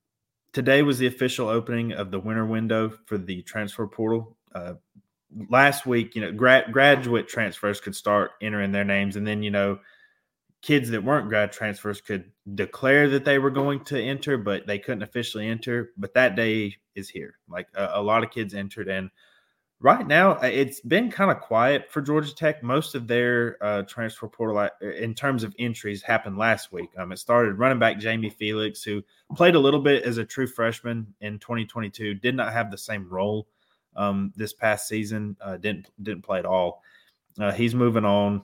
today 0.53 0.83
was 0.83 0.99
the 0.99 1.07
official 1.07 1.49
opening 1.49 1.93
of 1.93 2.11
the 2.11 2.21
winter 2.21 2.45
window 2.45 2.93
for 3.07 3.19
the 3.19 3.43
transfer 3.43 3.87
portal. 3.87 4.37
Uh, 4.55 4.75
last 5.49 5.87
week, 5.87 6.15
you 6.15 6.21
know, 6.21 6.33
grad, 6.33 6.73
graduate 6.73 7.29
transfers 7.29 7.81
could 7.81 7.95
start 7.95 8.33
entering 8.41 8.73
their 8.73 8.85
names, 8.85 9.17
and 9.17 9.27
then 9.27 9.43
you 9.43 9.51
know, 9.51 9.79
kids 10.63 10.91
that 10.91 11.05
weren't 11.05 11.29
grad 11.29 11.53
transfers 11.53 12.01
could 12.01 12.31
declare 12.55 13.09
that 13.09 13.25
they 13.25 13.39
were 13.39 13.51
going 13.51 13.83
to 13.85 14.01
enter, 14.01 14.37
but 14.37 14.67
they 14.67 14.79
couldn't 14.79 15.03
officially 15.03 15.47
enter. 15.49 15.91
But 15.97 16.15
that 16.15 16.37
day 16.37 16.77
is 16.95 17.09
here. 17.09 17.35
Like 17.49 17.69
a, 17.75 17.91
a 17.95 18.03
lot 18.03 18.25
of 18.25 18.31
kids 18.31 18.55
entered, 18.55 18.89
and 18.89 19.11
right 19.81 20.07
now 20.07 20.33
uh, 20.33 20.47
it's 20.47 20.81
been 20.81 21.11
kind 21.11 21.31
of 21.31 21.41
quiet 21.41 21.91
for 21.91 22.03
Georgia 22.03 22.35
Tech. 22.35 22.63
Most 22.63 22.95
of 22.95 23.07
their 23.07 23.57
uh, 23.63 23.83
transfer 23.83 24.29
portal 24.29 24.59
uh, 24.59 24.69
in 24.81 25.15
terms 25.15 25.43
of 25.43 25.55
entries 25.59 26.03
happened 26.03 26.39
last 26.39 26.73
week. 26.73 26.91
Um, 26.99 27.13
it 27.13 27.19
started 27.19 27.59
running 27.59 27.79
back 27.79 27.99
Jamie 27.99 28.31
Felix, 28.31 28.83
who 28.83 29.03
played 29.35 29.55
a 29.55 29.59
little 29.61 29.81
bit 29.81 30.05
as 30.05 30.19
a 30.19 30.25
true 30.25 30.47
freshman 30.47 31.07
in 31.21 31.39
2022, 31.39 32.15
did 32.15 32.35
not 32.35 32.53
have 32.53 32.71
the 32.71 32.79
same 32.79 33.09
role 33.09 33.49
um, 33.97 34.33
this 34.37 34.53
past 34.53 34.87
season. 34.87 35.37
Uh, 35.41 35.57
didn't 35.57 35.89
didn't 36.03 36.23
play 36.23 36.39
at 36.39 36.47
all. 36.47 36.83
Uh, 37.39 37.53
he's 37.53 37.75
moving 37.75 38.05
on. 38.05 38.43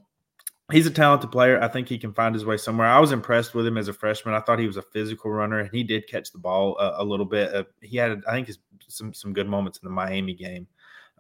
He's 0.73 0.87
a 0.87 0.91
talented 0.91 1.31
player. 1.31 1.63
I 1.63 1.69
think 1.69 1.87
he 1.87 1.97
can 1.97 2.13
find 2.13 2.35
his 2.35 2.45
way 2.45 2.57
somewhere. 2.57 2.89
I 2.89 2.99
was 2.99 3.13
impressed 3.13 3.55
with 3.55 3.65
him 3.65 3.77
as 3.77 3.87
a 3.87 3.93
freshman. 3.93 4.35
I 4.35 4.41
thought 4.41 4.59
he 4.59 4.67
was 4.67 4.79
a 4.79 4.83
physical 4.83 5.31
runner, 5.31 5.61
and 5.61 5.71
he 5.71 5.85
did 5.85 6.09
catch 6.09 6.33
the 6.33 6.39
ball 6.39 6.77
a, 6.81 7.03
a 7.03 7.05
little 7.05 7.27
bit. 7.27 7.55
Uh, 7.55 7.65
he 7.83 7.97
had, 7.99 8.21
I 8.27 8.33
think, 8.33 8.49
his, 8.49 8.59
some 8.89 9.13
some 9.15 9.33
good 9.33 9.49
moments 9.49 9.79
in 9.79 9.87
the 9.87 9.95
Miami 9.95 10.35
game 10.35 10.67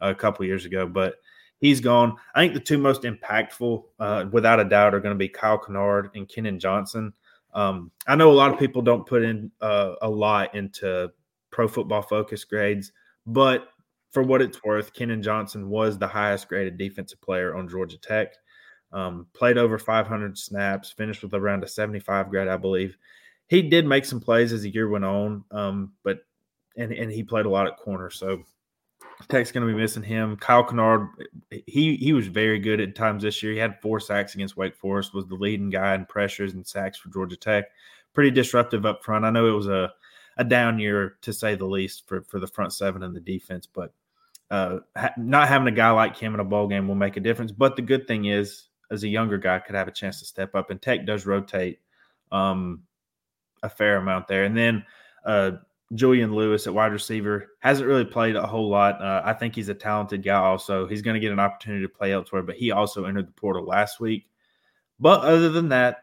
a 0.01 0.15
couple 0.15 0.45
years 0.45 0.65
ago, 0.65 0.87
but 0.87 1.17
he's 1.59 1.81
gone. 1.81 2.17
I 2.35 2.43
think 2.43 2.55
the 2.55 2.61
two 2.61 2.79
most 2.79 3.03
impactful, 3.03 3.85
uh, 3.99 4.27
without 4.31 4.61
a 4.61 4.65
doubt, 4.65 4.95
are 4.95 5.01
going 5.01 5.15
to 5.15 5.19
be 5.19 5.29
Kyle 5.29 5.59
Kennard 5.59 6.11
and 6.15 6.29
Kenyon 6.29 6.59
Johnson. 6.59 7.13
Um, 7.55 7.91
I 8.07 8.17
know 8.17 8.31
a 8.31 8.35
lot 8.35 8.53
of 8.53 8.59
people 8.59 8.83
don't 8.83 9.07
put 9.07 9.23
in 9.23 9.51
uh, 9.61 9.95
a 10.03 10.09
lot 10.09 10.55
into 10.55 11.11
pro 11.51 11.67
football 11.67 12.03
focus 12.03 12.45
grades, 12.45 12.93
but 13.27 13.69
for 14.13 14.23
what 14.23 14.43
it's 14.43 14.63
worth, 14.63 14.93
Kenyon 14.93 15.23
Johnson 15.23 15.69
was 15.69 15.99
the 15.99 16.07
highest 16.07 16.49
graded 16.49 16.79
defensive 16.79 17.21
player 17.21 17.55
on 17.55 17.69
Georgia 17.69 17.99
Tech. 17.99 18.35
Um, 18.93 19.27
played 19.35 19.59
over 19.59 19.79
500 19.79 20.39
snaps, 20.39 20.91
finished 20.93 21.23
with 21.23 21.35
around 21.35 21.65
a 21.65 21.69
75 21.69 22.31
grade, 22.31 22.49
I 22.49 22.57
believe. 22.57 22.97
He 23.49 23.63
did 23.63 23.87
make 23.87 24.05
some 24.05 24.21
plays 24.21 24.53
as 24.53 24.63
the 24.63 24.71
year 24.71 24.89
went 24.89 25.05
on, 25.05 25.45
um, 25.51 25.93
but 26.03 26.21
and 26.77 26.93
and 26.93 27.11
he 27.11 27.23
played 27.23 27.47
a 27.47 27.51
lot 27.51 27.67
at 27.67 27.77
corner. 27.77 28.11
So 28.11 28.43
Tech's 29.29 29.51
going 29.51 29.67
to 29.67 29.73
be 29.73 29.79
missing 29.79 30.03
him. 30.03 30.37
Kyle 30.37 30.65
Kennard, 30.65 31.09
he 31.51 31.97
he 31.97 32.13
was 32.13 32.27
very 32.27 32.59
good 32.59 32.81
at 32.81 32.95
times 32.95 33.23
this 33.23 33.43
year. 33.43 33.53
He 33.53 33.59
had 33.59 33.81
four 33.81 33.99
sacks 33.99 34.35
against 34.35 34.57
Wake 34.57 34.77
Forest, 34.77 35.15
was 35.15 35.27
the 35.27 35.35
leading 35.35 35.71
guy 35.71 35.95
in 35.95 36.07
pressures 36.07 36.55
and 36.55 36.67
sacks 36.67 36.99
for 36.99 37.09
Georgia 37.09 37.37
Tech. 37.37 37.65
Pretty 38.13 38.31
disruptive 38.31 38.85
up 38.85 39.03
front. 39.03 39.25
I 39.25 39.31
know 39.31 39.47
it 39.47 39.57
was 39.57 39.69
a 39.69 39.93
a 40.37 40.45
down 40.45 40.79
year 40.79 41.17
to 41.23 41.33
say 41.33 41.55
the 41.55 41.65
least 41.65 42.07
for 42.07 42.23
for 42.23 42.39
the 42.39 42.47
front 42.47 42.73
seven 42.73 43.03
and 43.03 43.17
the 43.17 43.21
defense, 43.21 43.67
but 43.67 43.93
uh, 44.51 44.79
ha- 44.97 45.15
not 45.17 45.49
having 45.49 45.69
a 45.69 45.73
guy 45.73 45.91
like 45.91 46.17
him 46.17 46.35
in 46.35 46.41
a 46.41 46.45
bowl 46.45 46.69
game 46.69 46.87
will 46.87 46.95
make 46.95 47.17
a 47.17 47.21
difference. 47.21 47.53
But 47.53 47.77
the 47.77 47.83
good 47.83 48.07
thing 48.07 48.27
is, 48.27 48.69
as 48.91 49.03
a 49.03 49.09
younger 49.09 49.39
guy, 49.39 49.59
could 49.59 49.75
have 49.75 49.89
a 49.89 49.93
chance 49.93 50.21
to 50.21 50.27
step 50.27 50.55
up. 50.55 50.71
And 50.71 50.81
Tech 50.81 51.07
does 51.07 51.27
rotate 51.27 51.81
um, 52.31 52.83
a 53.63 53.69
fair 53.69 53.97
amount 53.97 54.29
there. 54.29 54.45
And 54.45 54.57
then 54.57 54.85
uh, 55.25 55.53
Julian 55.95 56.35
Lewis 56.35 56.67
at 56.67 56.75
wide 56.75 56.93
receiver 56.93 57.53
hasn't 57.61 57.89
really 57.89 58.05
played 58.05 58.35
a 58.37 58.47
whole 58.47 58.69
lot. 58.69 59.01
Uh, 59.01 59.23
I 59.25 59.33
think 59.33 59.55
he's 59.55 59.69
a 59.69 59.75
talented 59.75 60.23
guy. 60.23 60.35
Also, 60.35 60.87
he's 60.87 61.03
going 61.03 61.15
to 61.15 61.21
get 61.21 61.33
an 61.33 61.39
opportunity 61.39 61.83
to 61.83 61.89
play 61.89 62.13
elsewhere, 62.13 62.43
but 62.43 62.57
he 62.57 62.73
also 62.73 63.05
entered 63.05 63.29
the 63.29 63.33
portal 63.33 63.65
last 63.65 64.01
week. 64.01 64.29
But 64.99 65.21
other 65.21 65.49
than 65.49 65.69
that, 65.69 65.99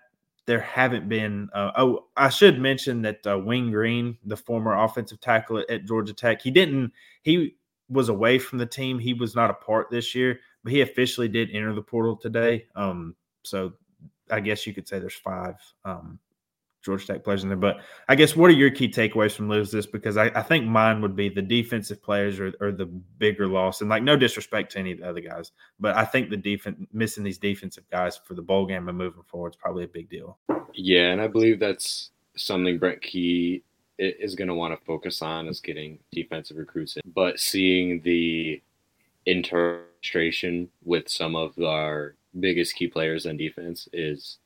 there 0.46 0.62
haven't 0.62 1.10
been. 1.10 1.50
Uh, 1.54 1.72
oh, 1.78 2.06
I 2.16 2.30
should 2.30 2.60
mention 2.60 3.02
that 3.02 3.25
uh, 3.28 3.38
Wing 3.38 3.72
Green, 3.72 4.18
the 4.25 4.38
former 4.38 4.78
offensive 4.78 5.20
tackle 5.20 5.60
at, 5.60 5.70
at, 5.70 5.86
Georgia 5.86 6.13
Tech, 6.13 6.42
he 6.42 6.52
didn't. 6.52 6.92
He 7.24 7.56
was 7.90 8.10
away 8.10 8.40
from 8.40 8.60
the 8.60 8.66
team. 8.66 9.00
He 9.00 9.13
was 9.13 9.36
not 9.36 9.50
a 9.50 9.54
part 9.54 9.90
this 9.90 10.16
year, 10.16 10.40
but 10.63 10.72
he 10.72 10.82
officially 10.82 11.28
did 11.28 11.50
enter 11.52 11.74
the 11.74 11.82
portal 11.82 12.16
today. 12.16 12.68
Um, 12.75 13.16
so 13.44 13.74
I 14.32 14.40
guess 14.40 14.66
you 14.66 14.74
could 14.74 14.88
say 14.88 15.00
there's 15.00 15.13
five 15.13 15.56
um, 15.86 16.20
Georgia 16.84 17.08
Tech 17.08 17.24
players 17.24 17.44
in 17.44 17.50
there. 17.50 17.58
But 17.58 17.78
I 18.10 18.16
guess 18.16 18.36
what 18.36 18.50
are 18.50 18.54
your 18.54 18.70
key 18.70 18.90
takeaways 18.90 19.36
from 19.36 19.50
lose 19.50 19.72
this? 19.72 19.86
Because 19.86 20.18
I, 20.18 20.25
I 20.36 20.42
think 20.42 20.66
mine 20.66 21.02
would 21.02 21.16
be 21.16 21.30
the 21.30 21.42
defensive 21.42 22.02
players 22.02 22.40
are, 22.40 22.54
are, 22.62 22.72
the 22.72 22.86
bigger 22.86 23.48
loss. 23.48 23.82
And 23.82 23.90
like 23.90 24.04
no 24.04 24.16
disrespect 24.16 24.74
to 24.74 24.80
any 24.80 24.92
of 24.92 25.00
the 25.00 25.08
other 25.10 25.22
guys, 25.22 25.52
but 25.80 25.96
I 25.96 26.06
think 26.06 26.30
the 26.30 26.38
defense 26.38 26.78
missing 26.92 27.24
these 27.24 27.38
defensive 27.38 27.90
guys 27.90 28.20
for 28.25 28.34
the 28.34 28.42
bowl 28.42 28.66
game 28.66 28.90
and 28.90 28.98
moving 28.98 29.24
forward 29.24 29.54
is 29.54 29.56
probably 29.56 29.86
a 29.86 29.88
big 29.88 30.10
deal. 30.10 30.38
Yeah, 30.74 31.12
and 31.12 31.22
I 31.22 31.28
believe 31.28 31.60
that's 31.60 32.12
something 32.36 32.78
Brent 32.80 33.02
Key 33.02 33.63
is 34.00 34.36
going 34.36 34.48
to 34.48 34.56
want 34.56 34.78
to 34.78 34.86
focus 34.86 35.22
on 35.22 35.48
is 35.48 35.62
getting 35.62 36.00
defensive 36.12 36.58
recruits 36.58 36.98
in. 36.98 37.02
But 37.13 37.40
seeing 37.40 38.02
the 38.02 38.62
interstration 39.28 40.68
with 40.84 41.08
some 41.08 41.36
of 41.36 41.58
our 41.60 42.16
biggest 42.40 42.75
key 42.75 42.88
players 42.88 43.25
on 43.25 43.38
defense 43.38 43.88
is 43.94 44.40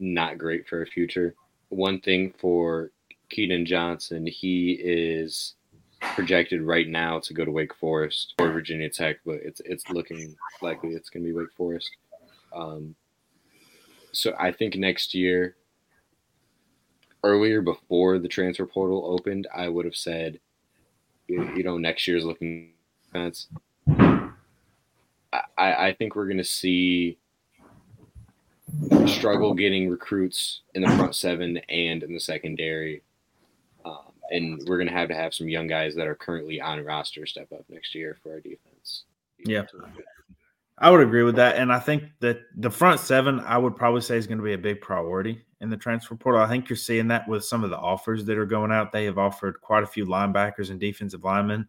not 0.00 0.38
great 0.38 0.66
for 0.68 0.82
a 0.82 0.86
future. 0.86 1.34
One 1.68 2.00
thing 2.00 2.34
for 2.38 2.90
Keaton 3.28 3.64
Johnson, 3.64 4.26
he 4.26 4.72
is 4.72 5.54
projected 6.00 6.62
right 6.62 6.88
now 6.88 7.20
to 7.20 7.34
go 7.34 7.44
to 7.44 7.50
Wake 7.50 7.74
Forest 7.74 8.34
or 8.38 8.50
Virginia 8.50 8.88
Tech, 8.88 9.16
but 9.24 9.36
it's 9.42 9.60
it's 9.64 9.88
looking 9.90 10.34
likely 10.62 10.90
it's 10.90 11.10
going 11.10 11.22
to 11.22 11.28
be 11.28 11.38
Wake 11.38 11.52
Forest. 11.56 11.90
Um, 12.54 12.94
so 14.12 14.34
I 14.38 14.50
think 14.50 14.76
next 14.76 15.14
year, 15.14 15.56
earlier 17.22 17.60
before 17.60 18.18
the 18.18 18.28
transfer 18.28 18.66
portal 18.66 19.04
opened, 19.06 19.46
I 19.54 19.68
would 19.68 19.84
have 19.84 19.96
said, 19.96 20.40
you 21.28 21.62
know, 21.62 21.78
next 21.78 22.08
year's 22.08 22.24
looking 22.24 22.72
defense. 23.04 23.48
I, 25.32 25.42
I 25.56 25.94
think 25.96 26.16
we're 26.16 26.26
going 26.26 26.38
to 26.38 26.44
see 26.44 27.18
struggle 29.06 29.54
getting 29.54 29.88
recruits 29.88 30.62
in 30.74 30.82
the 30.82 30.88
front 30.88 31.14
seven 31.14 31.58
and 31.68 32.02
in 32.02 32.12
the 32.12 32.20
secondary. 32.20 33.02
Um, 33.84 34.12
and 34.30 34.62
we're 34.66 34.78
going 34.78 34.88
to 34.88 34.94
have 34.94 35.08
to 35.08 35.14
have 35.14 35.34
some 35.34 35.48
young 35.48 35.66
guys 35.66 35.94
that 35.94 36.06
are 36.06 36.14
currently 36.14 36.60
on 36.60 36.84
roster 36.84 37.26
step 37.26 37.52
up 37.52 37.64
next 37.68 37.94
year 37.94 38.18
for 38.22 38.32
our 38.32 38.40
defense. 38.40 39.04
Yeah. 39.38 39.64
I 40.78 40.90
would 40.90 41.00
agree 41.00 41.22
with 41.24 41.36
that. 41.36 41.56
And 41.56 41.70
I 41.70 41.78
think 41.78 42.04
that 42.20 42.40
the 42.56 42.70
front 42.70 43.00
seven, 43.00 43.40
I 43.40 43.58
would 43.58 43.76
probably 43.76 44.00
say, 44.00 44.16
is 44.16 44.26
going 44.26 44.38
to 44.38 44.44
be 44.44 44.54
a 44.54 44.58
big 44.58 44.80
priority 44.80 45.44
in 45.60 45.68
the 45.68 45.76
transfer 45.76 46.14
portal. 46.14 46.40
I 46.40 46.48
think 46.48 46.70
you're 46.70 46.76
seeing 46.76 47.08
that 47.08 47.28
with 47.28 47.44
some 47.44 47.64
of 47.64 47.70
the 47.70 47.76
offers 47.76 48.24
that 48.24 48.38
are 48.38 48.46
going 48.46 48.72
out. 48.72 48.90
They 48.90 49.04
have 49.04 49.18
offered 49.18 49.60
quite 49.60 49.82
a 49.82 49.86
few 49.86 50.06
linebackers 50.06 50.70
and 50.70 50.80
defensive 50.80 51.22
linemen. 51.22 51.68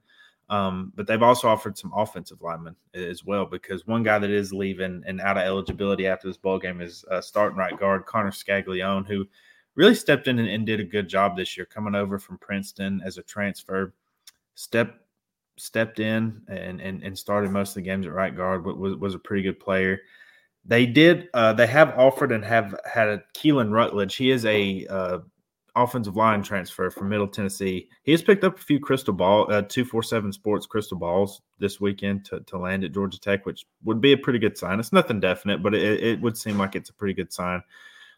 Um, 0.52 0.92
but 0.98 1.08
they've 1.08 1.24
also 1.24 1.48
offered 1.48 1.78
some 1.78 1.94
offensive 1.96 2.42
linemen 2.42 2.76
as 2.94 3.24
well 3.24 3.46
because 3.46 3.88
one 3.88 4.04
guy 4.04 4.20
that 4.20 4.30
is 4.30 4.52
leaving 4.52 5.02
and 5.08 5.22
out 5.22 5.38
of 5.38 5.44
eligibility 5.44 6.08
after 6.08 6.28
this 6.28 6.36
bowl 6.36 6.60
game 6.60 6.82
is 6.82 7.06
uh, 7.10 7.22
starting 7.22 7.58
right 7.58 7.80
guard 7.80 8.06
Connor 8.06 8.32
Scaglione, 8.32 9.08
who 9.08 9.26
really 9.76 9.96
stepped 9.96 10.28
in 10.28 10.40
and, 10.40 10.50
and, 10.50 10.66
did 10.66 10.82
a 10.82 10.84
good 10.84 11.08
job 11.08 11.38
this 11.38 11.56
year, 11.56 11.66
coming 11.66 11.96
over 11.96 12.20
from 12.20 12.38
Princeton 12.38 13.02
as 13.06 13.18
a 13.18 13.24
transfer. 13.24 13.94
Step 14.56 15.00
stepped 15.58 16.00
in 16.02 16.42
and 16.50 16.82
and, 16.82 17.02
and 17.02 17.18
started 17.18 17.50
most 17.50 17.70
of 17.70 17.76
the 17.76 17.82
games 17.82 18.06
at 18.06 18.12
right 18.12 18.36
guard, 18.36 18.66
was 18.66 18.98
was 18.98 19.16
a 19.16 19.20
pretty 19.20 19.44
good 19.44 19.60
player. 19.60 20.02
They 20.66 20.86
did. 20.86 21.30
Uh, 21.34 21.54
they 21.54 21.68
have 21.68 21.98
offered 21.98 22.34
and 22.34 22.44
have 22.44 22.78
had 22.86 23.08
a 23.08 23.24
Keylan 23.34 23.72
Rutledge. 23.72 24.16
He 24.16 24.32
is 24.32 24.46
a 24.46 24.86
uh, 24.88 25.20
offensive 25.76 26.18
line 26.18 26.44
transfer 26.44 26.90
from 26.90 27.10
Middle 27.10 27.28
Tennessee. 27.28 27.88
He 28.04 28.12
has 28.12 28.22
picked 28.22 28.44
up 28.44 28.58
a 28.58 28.62
few 28.62 28.80
crystal 28.80 29.14
ball, 29.14 29.52
uh, 29.52 29.62
two 29.62 29.86
four 29.86 30.04
seven 30.04 30.32
sports 30.32 30.66
crystal 30.66 30.98
balls 30.98 31.42
this 31.60 31.80
weekend 31.80 32.26
to, 32.26 32.42
to 32.42 32.58
land 32.58 32.84
at 32.84 32.92
Georgia 32.92 33.20
Tech, 33.20 33.46
which 33.46 33.66
would 33.84 34.02
be 34.02 34.14
a 34.14 34.18
pretty 34.18 34.40
good 34.40 34.58
sign. 34.58 34.80
It's 34.80 34.94
nothing 34.94 35.20
definite, 35.20 35.64
but 35.64 35.74
it, 35.74 36.04
it 36.04 36.22
would 36.22 36.38
seem 36.38 36.58
like 36.58 36.76
it's 36.76 36.90
a 36.90 36.94
pretty 36.94 37.14
good 37.14 37.32
sign 37.32 37.62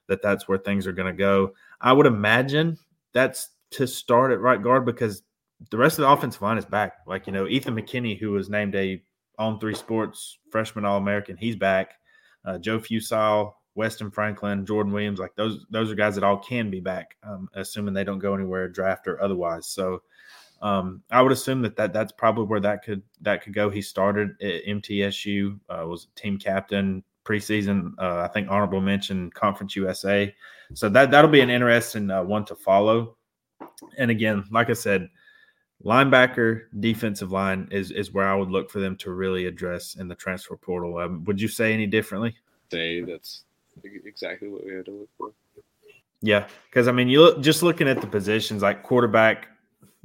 that 0.08 0.22
that's 0.22 0.48
where 0.48 0.58
things 0.58 0.88
are 0.88 0.92
going 0.94 1.14
to 1.14 1.18
go. 1.18 1.54
I 1.80 1.94
would 1.94 2.06
imagine 2.06 2.78
that's 3.14 3.50
to 3.72 3.88
start 3.88 4.32
at 4.32 4.40
right 4.40 4.62
guard 4.62 4.86
because 4.86 5.24
the 5.72 5.78
rest 5.78 5.98
of 5.98 6.04
the 6.04 6.10
offensive 6.10 6.42
line 6.42 6.58
is 6.58 6.66
back. 6.66 6.98
Like 7.08 7.28
you 7.28 7.34
know, 7.34 7.48
Ethan 7.48 7.76
McKinney, 7.76 8.18
who 8.18 8.32
was 8.32 8.50
named 8.50 8.76
a 8.76 9.02
on 9.40 9.60
three 9.60 9.76
sports 9.76 10.38
freshman 10.52 10.86
All 10.86 10.98
American, 10.98 11.38
he's 11.38 11.56
back. 11.56 11.96
Uh, 12.46 12.58
Joe 12.58 12.80
Fusile, 12.80 13.56
Weston 13.76 14.12
Franklin, 14.12 14.66
Jordan 14.66 14.94
Williams, 14.94 15.20
like 15.20 15.36
those 15.36 15.66
those 15.70 15.92
are 15.92 15.96
guys 15.96 16.16
that 16.16 16.24
all 16.24 16.38
can 16.38 16.70
be 16.70 16.80
back, 16.80 17.18
um, 17.24 17.50
assuming 17.56 17.94
they 17.94 18.04
don't 18.04 18.20
go 18.20 18.36
anywhere 18.36 18.68
draft 18.70 19.08
or 19.08 19.22
otherwise. 19.22 19.68
So 19.68 20.02
um, 20.62 21.02
I 21.12 21.22
would 21.22 21.32
assume 21.32 21.62
that, 21.64 21.76
that 21.76 21.92
that's 21.92 22.12
probably 22.12 22.46
where 22.46 22.62
that 22.62 22.84
could 22.84 23.02
that 23.22 23.44
could 23.44 23.54
go. 23.54 23.70
He 23.70 23.82
started 23.82 24.32
at 24.42 24.66
MTSU, 24.66 25.60
uh, 25.70 25.86
was 25.86 26.08
team 26.16 26.38
captain 26.38 27.04
preseason. 27.26 27.94
Uh, 27.98 28.22
I 28.22 28.28
think 28.28 28.50
honorable 28.50 28.82
mention 28.82 29.30
Conference 29.32 29.76
USA. 29.76 30.34
So 30.74 30.88
that 30.90 31.12
that'll 31.12 31.32
be 31.32 31.42
an 31.42 31.50
interesting 31.50 32.10
uh, 32.10 32.24
one 32.24 32.46
to 32.46 32.56
follow. 32.56 33.18
And 33.98 34.12
again, 34.12 34.46
like 34.52 34.70
I 34.70 34.74
said, 34.74 35.10
linebacker, 35.84 36.64
defensive 36.80 37.32
line 37.32 37.68
is 37.72 37.92
is 37.92 38.14
where 38.14 38.28
I 38.28 38.36
would 38.36 38.50
look 38.50 38.70
for 38.70 38.80
them 38.80 38.96
to 38.98 39.12
really 39.12 39.48
address 39.48 39.96
in 39.96 40.08
the 40.08 40.16
transfer 40.16 40.56
portal. 40.56 40.98
Um, 40.98 41.24
would 41.26 41.42
you 41.42 41.48
say 41.48 41.74
any 41.74 41.88
differently? 41.88 42.38
Say 42.72 43.02
that's 43.02 43.44
exactly 43.84 44.50
what 44.50 44.66
we 44.66 44.74
had 44.74 44.86
to 44.86 44.92
look 44.92 45.10
for. 45.18 45.32
Yeah, 46.22 46.48
because 46.70 46.88
I 46.88 46.92
mean, 46.92 47.10
you 47.10 47.22
look 47.22 47.42
just 47.42 47.64
looking 47.64 47.88
at 47.88 48.00
the 48.00 48.08
positions 48.08 48.62
like 48.62 48.84
quarterback, 48.84 49.48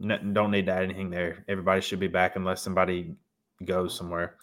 don't 0.00 0.50
need 0.50 0.66
to 0.66 0.72
add 0.72 0.82
anything 0.82 1.10
there. 1.10 1.44
Everybody 1.48 1.80
should 1.80 2.00
be 2.00 2.08
back 2.08 2.36
unless 2.36 2.62
somebody 2.62 3.14
goes 3.64 3.96
somewhere. 3.96 4.34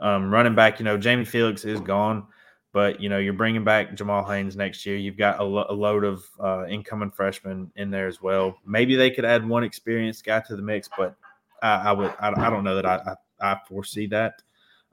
Um, 0.00 0.30
running 0.30 0.54
back, 0.54 0.78
you 0.78 0.84
know, 0.84 0.98
Jamie 0.98 1.24
Felix 1.24 1.64
is 1.64 1.80
gone, 1.80 2.26
but 2.72 3.00
you 3.00 3.08
know 3.08 3.18
you're 3.18 3.32
bringing 3.32 3.64
back 3.64 3.94
Jamal 3.94 4.24
Haynes 4.24 4.56
next 4.56 4.84
year. 4.84 4.96
You've 4.96 5.16
got 5.16 5.40
a, 5.40 5.44
lo- 5.44 5.66
a 5.68 5.72
load 5.72 6.04
of 6.04 6.24
uh, 6.40 6.66
incoming 6.66 7.10
freshmen 7.10 7.70
in 7.76 7.90
there 7.90 8.06
as 8.06 8.20
well. 8.20 8.58
Maybe 8.66 8.96
they 8.96 9.10
could 9.10 9.24
add 9.24 9.48
one 9.48 9.64
experienced 9.64 10.24
guy 10.24 10.40
to 10.40 10.56
the 10.56 10.62
mix, 10.62 10.90
but 10.96 11.16
I, 11.62 11.74
I 11.74 11.92
would 11.92 12.14
I, 12.20 12.32
I, 12.36 12.50
don't 12.50 12.64
know 12.64 12.74
that 12.74 12.86
I, 12.86 13.14
I 13.40 13.58
foresee 13.66 14.08
that. 14.08 14.42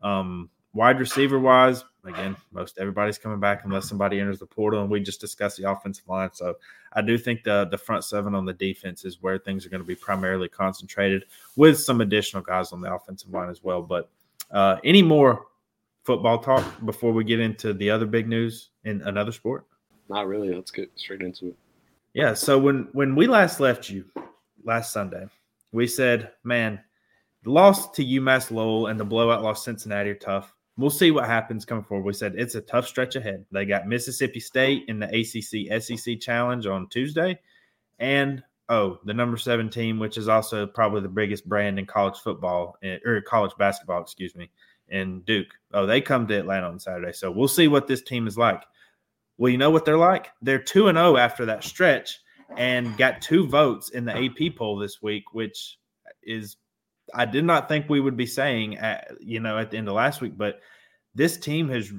Um, 0.02 0.50
wide 0.74 1.00
receiver 1.00 1.40
wise, 1.40 1.84
again, 2.06 2.36
most 2.52 2.78
everybody's 2.78 3.18
coming 3.18 3.40
back 3.40 3.62
unless 3.64 3.88
somebody 3.88 4.20
enters 4.20 4.40
the 4.40 4.46
portal, 4.46 4.82
and 4.82 4.90
we 4.90 5.00
just 5.00 5.22
discussed 5.22 5.58
the 5.58 5.70
offensive 5.70 6.08
line. 6.08 6.30
So 6.34 6.56
I 6.94 7.02
do 7.02 7.18
think 7.18 7.44
the 7.44 7.68
the 7.70 7.78
front 7.78 8.04
seven 8.04 8.36
on 8.36 8.46
the 8.46 8.54
defense 8.54 9.06
is 9.06 9.22
where 9.22 9.38
things 9.38 9.66
are 9.66 9.70
going 9.70 9.82
to 9.82 9.88
be 9.88 9.96
primarily 9.96 10.50
concentrated, 10.50 11.26
with 11.56 11.80
some 11.80 12.02
additional 12.02 12.44
guys 12.44 12.72
on 12.72 12.82
the 12.82 12.94
offensive 12.94 13.32
line 13.32 13.50
as 13.50 13.64
well. 13.64 13.82
But 13.82 14.10
uh, 14.52 14.78
any 14.84 15.02
more 15.02 15.48
football 16.04 16.40
talk 16.40 16.66
before 16.86 17.12
we 17.12 17.24
get 17.24 17.40
into 17.40 17.74
the 17.74 17.90
other 17.90 18.06
big 18.06 18.28
news 18.28 18.70
in 18.84 19.02
another 19.04 19.32
sport? 19.32 19.66
Not 20.10 20.28
really. 20.28 20.54
Let's 20.54 20.72
get 20.72 20.92
straight 20.96 21.22
into 21.22 21.50
it. 21.50 21.56
Yeah. 22.14 22.34
So 22.34 22.58
when 22.58 22.90
when 22.94 23.16
we 23.16 23.28
last 23.28 23.60
left 23.60 23.90
you 23.90 24.06
last 24.64 24.92
Sunday, 24.92 25.28
we 25.72 25.88
said, 25.88 26.32
man, 26.44 26.80
the 27.44 27.52
loss 27.52 27.92
to 27.92 28.04
UMass 28.04 28.52
Lowell 28.52 28.88
and 28.88 29.00
the 29.00 29.06
blowout 29.06 29.42
loss 29.44 29.64
Cincinnati 29.64 30.10
are 30.10 30.16
tough. 30.16 30.54
We'll 30.78 30.90
see 30.90 31.12
what 31.12 31.26
happens 31.26 31.66
coming 31.66 31.84
forward. 31.84 32.06
We 32.06 32.14
said 32.14 32.36
it's 32.38 32.56
a 32.56 32.62
tough 32.62 32.88
stretch 32.88 33.16
ahead. 33.16 33.46
They 33.52 33.66
got 33.66 33.88
Mississippi 33.88 34.40
State 34.40 34.86
in 34.88 35.00
the 35.00 35.08
ACC 35.08 35.82
SEC 35.82 36.20
Challenge 36.20 36.66
on 36.66 36.88
Tuesday, 36.88 37.40
and 38.00 38.42
oh, 38.70 39.00
the 39.04 39.14
number 39.14 39.38
seven 39.38 39.70
team, 39.70 40.00
which 40.00 40.18
is 40.18 40.30
also 40.30 40.66
probably 40.66 41.02
the 41.02 41.10
biggest 41.10 41.48
brand 41.48 41.78
in 41.78 41.86
college 41.86 42.18
football 42.20 42.78
eh, 42.82 42.98
or 43.06 43.22
college 43.22 43.52
basketball, 43.60 44.02
excuse 44.02 44.34
me, 44.34 44.50
in 44.88 45.22
Duke. 45.22 45.54
Oh, 45.74 45.86
they 45.86 46.00
come 46.00 46.26
to 46.28 46.40
Atlanta 46.40 46.68
on 46.68 46.80
Saturday. 46.80 47.12
So 47.12 47.30
we'll 47.30 47.50
see 47.50 47.68
what 47.68 47.88
this 47.88 48.02
team 48.02 48.28
is 48.28 48.38
like. 48.38 48.64
Well, 49.38 49.52
you 49.52 49.58
know 49.58 49.72
what 49.72 49.86
they're 49.86 49.98
like? 49.98 50.30
They're 50.42 50.58
2 50.58 50.88
and 50.88 50.98
0 50.98 51.18
after 51.18 51.46
that 51.48 51.64
stretch 51.64 52.20
and 52.58 52.98
got 52.98 53.22
two 53.22 53.48
votes 53.48 53.90
in 53.90 54.06
the 54.06 54.16
AP 54.16 54.56
poll 54.56 54.78
this 54.78 55.02
week, 55.02 55.34
which 55.34 55.78
is 56.24 56.58
I 57.14 57.26
did 57.26 57.44
not 57.44 57.68
think 57.68 57.90
we 57.90 58.00
would 58.00 58.18
be 58.18 58.26
saying 58.26 58.78
at, 58.78 59.12
you 59.20 59.40
know 59.40 59.58
at 59.58 59.72
the 59.72 59.78
end 59.78 59.88
of 59.88 59.96
last 59.96 60.22
week, 60.22 60.38
but 60.38 60.62
this 61.16 61.38
team 61.38 61.70
has 61.70 61.92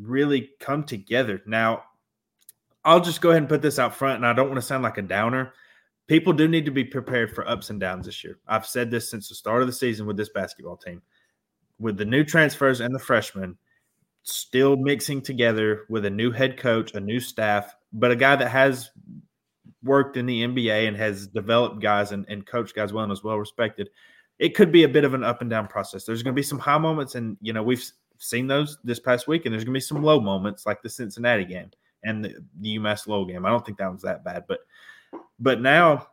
really 0.00 0.50
come 0.60 0.84
together. 0.84 1.42
Now, 1.46 1.84
I'll 2.84 3.00
just 3.00 3.20
go 3.20 3.30
ahead 3.30 3.42
and 3.42 3.48
put 3.48 3.62
this 3.62 3.78
out 3.78 3.94
front, 3.94 4.16
and 4.16 4.26
I 4.26 4.32
don't 4.32 4.48
want 4.48 4.60
to 4.60 4.66
sound 4.66 4.82
like 4.82 4.98
a 4.98 5.02
downer. 5.02 5.54
People 6.06 6.34
do 6.34 6.46
need 6.46 6.66
to 6.66 6.70
be 6.70 6.84
prepared 6.84 7.34
for 7.34 7.48
ups 7.48 7.70
and 7.70 7.80
downs 7.80 8.06
this 8.06 8.22
year. 8.22 8.38
I've 8.46 8.66
said 8.66 8.90
this 8.90 9.10
since 9.10 9.28
the 9.28 9.34
start 9.34 9.62
of 9.62 9.66
the 9.68 9.72
season 9.72 10.06
with 10.06 10.18
this 10.18 10.28
basketball 10.28 10.76
team. 10.76 11.00
With 11.78 11.96
the 11.96 12.04
new 12.04 12.24
transfers 12.24 12.80
and 12.80 12.94
the 12.94 12.98
freshmen, 12.98 13.56
still 14.22 14.76
mixing 14.76 15.22
together 15.22 15.86
with 15.88 16.04
a 16.04 16.10
new 16.10 16.30
head 16.30 16.58
coach, 16.58 16.94
a 16.94 17.00
new 17.00 17.20
staff, 17.20 17.74
but 17.92 18.10
a 18.10 18.16
guy 18.16 18.36
that 18.36 18.50
has 18.50 18.90
worked 19.82 20.16
in 20.16 20.26
the 20.26 20.42
NBA 20.42 20.88
and 20.88 20.96
has 20.96 21.26
developed 21.26 21.80
guys 21.80 22.12
and, 22.12 22.26
and 22.28 22.46
coached 22.46 22.74
guys 22.74 22.92
well 22.92 23.04
and 23.04 23.12
is 23.12 23.24
well 23.24 23.38
respected. 23.38 23.88
It 24.38 24.54
could 24.54 24.72
be 24.72 24.82
a 24.82 24.88
bit 24.88 25.04
of 25.04 25.14
an 25.14 25.24
up 25.24 25.40
and 25.40 25.50
down 25.50 25.68
process. 25.68 26.04
There's 26.04 26.22
going 26.22 26.34
to 26.34 26.38
be 26.38 26.42
some 26.42 26.58
high 26.58 26.78
moments, 26.78 27.14
and 27.14 27.36
you 27.40 27.52
know 27.52 27.62
we've 27.62 27.84
seen 28.18 28.46
those 28.46 28.78
this 28.84 29.00
past 29.00 29.28
week, 29.28 29.44
and 29.44 29.52
there's 29.52 29.64
going 29.64 29.74
to 29.74 29.78
be 29.78 29.80
some 29.80 30.02
low 30.02 30.20
moments 30.20 30.66
like 30.66 30.82
the 30.82 30.90
Cincinnati 30.90 31.44
game 31.44 31.70
and 32.02 32.24
the, 32.24 32.34
the 32.60 32.78
UMass 32.78 33.06
Lowell 33.06 33.26
game. 33.26 33.46
I 33.46 33.50
don't 33.50 33.64
think 33.64 33.78
that 33.78 33.92
was 33.92 34.02
that 34.02 34.24
bad, 34.24 34.44
but 34.48 34.60
but 35.38 35.60
now 35.60 36.08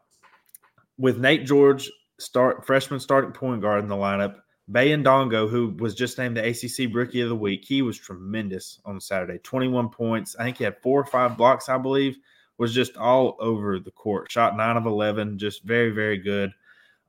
with 0.97 1.17
Nate 1.17 1.45
George 1.45 1.89
start 2.19 2.65
freshman 2.65 2.99
starting 2.99 3.31
point 3.31 3.61
guard 3.61 3.83
in 3.83 3.89
the 3.89 3.95
lineup, 3.95 4.35
Baye 4.71 4.91
Ndongo, 4.91 5.49
who 5.49 5.75
was 5.79 5.95
just 5.95 6.17
named 6.17 6.37
the 6.37 6.47
ACC 6.47 6.93
Rookie 6.93 7.21
of 7.21 7.29
the 7.29 7.35
Week, 7.35 7.65
he 7.65 7.81
was 7.81 7.97
tremendous 7.97 8.79
on 8.85 9.01
Saturday. 9.01 9.39
21 9.39 9.89
points. 9.89 10.35
I 10.39 10.43
think 10.43 10.57
he 10.57 10.63
had 10.63 10.81
four 10.81 11.01
or 11.01 11.05
five 11.05 11.37
blocks, 11.37 11.67
I 11.67 11.77
believe. 11.77 12.17
Was 12.57 12.73
just 12.73 12.95
all 12.95 13.37
over 13.39 13.79
the 13.79 13.91
court. 13.91 14.31
Shot 14.31 14.55
nine 14.55 14.77
of 14.77 14.85
11. 14.85 15.39
Just 15.39 15.63
very, 15.63 15.89
very 15.89 16.17
good. 16.17 16.51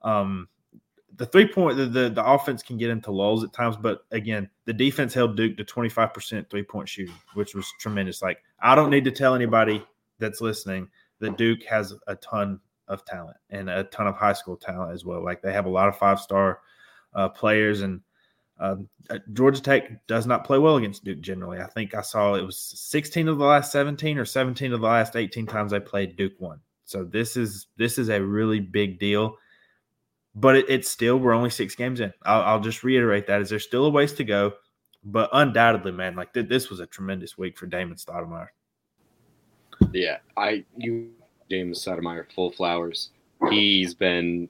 Um, 0.00 0.48
the 1.16 1.26
three 1.26 1.46
point, 1.46 1.76
the, 1.76 1.86
the, 1.86 2.08
the 2.10 2.24
offense 2.24 2.62
can 2.62 2.78
get 2.78 2.90
into 2.90 3.10
lulls 3.10 3.44
at 3.44 3.52
times, 3.52 3.76
but 3.76 4.04
again, 4.10 4.48
the 4.64 4.72
defense 4.72 5.12
held 5.12 5.36
Duke 5.36 5.56
to 5.56 5.64
25% 5.64 6.48
three 6.48 6.62
point 6.62 6.88
shooting, 6.88 7.14
which 7.34 7.54
was 7.54 7.66
tremendous. 7.78 8.22
Like, 8.22 8.42
I 8.60 8.74
don't 8.74 8.90
need 8.90 9.04
to 9.04 9.10
tell 9.10 9.34
anybody 9.34 9.84
that's 10.18 10.40
listening 10.40 10.88
that 11.20 11.36
Duke 11.36 11.62
has 11.64 11.94
a 12.06 12.16
ton 12.16 12.60
of 12.88 13.04
talent 13.04 13.36
and 13.50 13.68
a 13.68 13.84
ton 13.84 14.06
of 14.06 14.16
high 14.16 14.32
school 14.32 14.56
talent 14.56 14.92
as 14.92 15.04
well. 15.04 15.24
Like, 15.24 15.42
they 15.42 15.52
have 15.52 15.66
a 15.66 15.70
lot 15.70 15.88
of 15.88 15.96
five 15.96 16.20
star 16.20 16.60
uh, 17.14 17.28
players. 17.28 17.82
And 17.82 18.00
um, 18.58 18.88
uh, 19.10 19.18
Georgia 19.32 19.60
Tech 19.60 20.06
does 20.06 20.26
not 20.26 20.44
play 20.44 20.58
well 20.58 20.76
against 20.76 21.04
Duke 21.04 21.20
generally. 21.20 21.60
I 21.60 21.66
think 21.66 21.94
I 21.94 22.02
saw 22.02 22.34
it 22.34 22.44
was 22.44 22.58
16 22.58 23.28
of 23.28 23.38
the 23.38 23.44
last 23.44 23.72
17 23.72 24.18
or 24.18 24.24
17 24.24 24.72
of 24.72 24.80
the 24.80 24.86
last 24.86 25.16
18 25.16 25.46
times 25.46 25.72
they 25.72 25.80
played 25.80 26.16
Duke 26.16 26.38
won. 26.38 26.60
So 26.84 27.04
this 27.04 27.36
is 27.36 27.68
this 27.76 27.96
is 27.96 28.08
a 28.10 28.22
really 28.22 28.60
big 28.60 28.98
deal. 28.98 29.36
But 30.34 30.56
it, 30.56 30.66
it's 30.68 30.90
still 30.90 31.18
we're 31.18 31.34
only 31.34 31.50
six 31.50 31.74
games 31.74 32.00
in. 32.00 32.12
I'll, 32.24 32.42
I'll, 32.42 32.60
just 32.60 32.82
reiterate 32.82 33.26
that 33.26 33.42
is 33.42 33.50
there's 33.50 33.64
still 33.64 33.84
a 33.84 33.90
ways 33.90 34.14
to 34.14 34.24
go, 34.24 34.54
but 35.04 35.28
undoubtedly, 35.32 35.92
man, 35.92 36.16
like 36.16 36.32
th- 36.32 36.48
this 36.48 36.70
was 36.70 36.80
a 36.80 36.86
tremendous 36.86 37.36
week 37.36 37.58
for 37.58 37.66
Damon 37.66 37.96
Stoudemire. 37.96 38.48
Yeah, 39.92 40.18
I 40.36 40.64
you 40.76 41.10
Damon 41.50 41.74
Stoudemire 41.74 42.32
full 42.34 42.50
flowers. 42.50 43.10
He's 43.50 43.92
been 43.92 44.48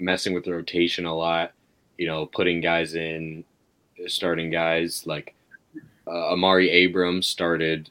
messing 0.00 0.34
with 0.34 0.44
the 0.44 0.52
rotation 0.52 1.06
a 1.06 1.14
lot 1.14 1.52
you 1.98 2.06
know, 2.06 2.26
putting 2.26 2.60
guys 2.60 2.94
in, 2.94 3.44
starting 4.06 4.50
guys 4.50 5.06
like 5.06 5.34
uh, 6.06 6.32
Amari 6.32 6.70
Abrams 6.70 7.26
started 7.26 7.90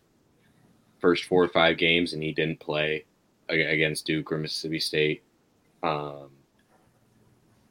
first 0.99 1.25
four 1.25 1.43
or 1.43 1.49
five 1.49 1.77
games 1.77 2.13
and 2.13 2.21
he 2.21 2.31
didn't 2.31 2.59
play 2.59 3.05
against 3.49 4.05
Duke 4.05 4.31
or 4.31 4.37
Mississippi 4.37 4.79
State. 4.79 5.23
Um, 5.83 6.29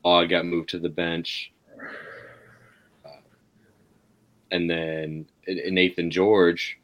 Odd 0.05 0.29
got 0.29 0.47
moved 0.47 0.69
to 0.71 0.79
the 0.79 0.89
bench. 0.89 1.53
Uh, 3.05 3.09
and 4.51 4.69
then 4.69 5.27
Nathan 5.47 6.11
George 6.11 6.79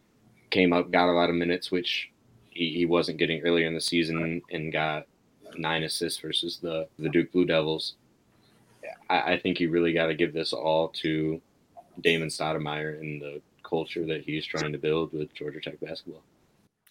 came 0.50 0.72
up, 0.72 0.90
got 0.90 1.08
a 1.08 1.12
lot 1.12 1.30
of 1.30 1.36
minutes, 1.36 1.70
which 1.70 2.10
he, 2.50 2.72
he 2.74 2.86
wasn't 2.86 3.18
getting 3.18 3.42
earlier 3.42 3.66
in 3.66 3.74
the 3.74 3.80
season, 3.80 4.42
and 4.50 4.72
got 4.72 5.06
nine 5.56 5.82
assists 5.82 6.20
versus 6.20 6.58
the, 6.62 6.88
the 6.98 7.08
Duke 7.08 7.32
Blue 7.32 7.44
Devils. 7.44 7.94
I, 9.08 9.32
I 9.32 9.40
think 9.40 9.60
you 9.60 9.70
really 9.70 9.92
got 9.92 10.06
to 10.06 10.14
give 10.14 10.32
this 10.32 10.52
all 10.52 10.88
to 11.02 11.40
Damon 12.00 12.28
Stoudemire 12.28 12.98
and 13.00 13.20
the 13.20 13.40
culture 13.62 14.06
that 14.06 14.22
he's 14.22 14.46
trying 14.46 14.72
to 14.72 14.78
build 14.78 15.12
with 15.12 15.32
Georgia 15.34 15.60
Tech 15.60 15.78
basketball. 15.80 16.22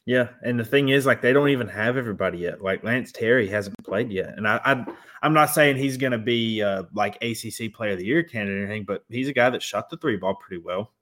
Yeah, 0.09 0.29
and 0.41 0.59
the 0.59 0.65
thing 0.65 0.89
is, 0.89 1.05
like, 1.05 1.21
they 1.21 1.33
don't 1.33 1.49
even 1.49 1.67
have 1.67 1.95
everybody 1.95 2.39
yet. 2.39 2.63
Like 2.63 2.83
Lance 2.83 3.11
Terry 3.11 3.47
hasn't 3.47 3.75
played 3.83 4.11
yet, 4.11 4.33
and 4.37 4.47
I, 4.47 4.59
I 4.65 4.83
am 5.21 5.35
not 5.35 5.51
saying 5.51 5.75
he's 5.75 5.97
going 5.97 6.13
to 6.13 6.17
be 6.17 6.63
uh, 6.63 6.85
like 6.95 7.23
ACC 7.23 7.71
Player 7.71 7.91
of 7.91 7.99
the 7.99 8.05
Year 8.05 8.23
candidate 8.23 8.63
or 8.63 8.65
anything, 8.65 8.85
but 8.85 9.05
he's 9.09 9.27
a 9.27 9.33
guy 9.33 9.51
that 9.51 9.61
shot 9.61 9.87
the 9.87 9.97
three 9.97 10.17
ball 10.17 10.33
pretty 10.33 10.63
well. 10.63 10.93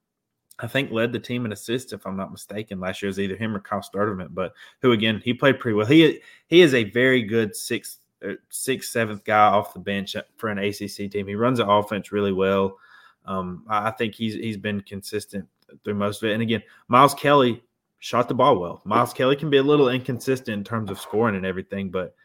I 0.59 0.67
think 0.67 0.91
led 0.91 1.13
the 1.13 1.19
team 1.19 1.45
in 1.45 1.53
assists, 1.53 1.93
if 1.93 2.05
I'm 2.05 2.17
not 2.17 2.33
mistaken. 2.33 2.81
Last 2.81 3.01
year 3.01 3.07
was 3.07 3.17
either 3.17 3.37
him 3.37 3.55
or 3.55 3.61
Kyle 3.61 3.79
Sturdivant, 3.79 4.33
but 4.33 4.51
who 4.81 4.91
again 4.91 5.21
he 5.23 5.33
played 5.33 5.61
pretty 5.61 5.77
well. 5.77 5.85
He 5.85 6.19
he 6.47 6.59
is 6.59 6.73
a 6.73 6.83
very 6.83 7.23
good 7.23 7.55
sixth 7.55 7.99
uh, 8.27 8.33
sixth, 8.49 8.91
seventh 8.91 9.23
guy 9.23 9.47
off 9.47 9.73
the 9.73 9.79
bench 9.79 10.17
for 10.35 10.49
an 10.49 10.57
ACC 10.57 11.09
team. 11.09 11.27
He 11.27 11.35
runs 11.35 11.59
the 11.59 11.69
offense 11.69 12.11
really 12.11 12.33
well. 12.33 12.77
Um, 13.25 13.63
I 13.69 13.91
think 13.91 14.15
he's 14.15 14.33
he's 14.33 14.57
been 14.57 14.81
consistent 14.81 15.47
through 15.85 15.95
most 15.95 16.21
of 16.21 16.29
it. 16.29 16.33
And 16.33 16.41
again, 16.41 16.63
Miles 16.89 17.13
Kelly 17.13 17.63
shot 17.99 18.27
the 18.27 18.33
ball 18.33 18.59
well. 18.59 18.81
Miles 18.85 19.13
Kelly 19.13 19.35
can 19.35 19.49
be 19.49 19.57
a 19.57 19.63
little 19.63 19.89
inconsistent 19.89 20.57
in 20.57 20.63
terms 20.63 20.89
of 20.89 20.99
scoring 20.99 21.35
and 21.35 21.45
everything, 21.45 21.89
but 21.89 22.15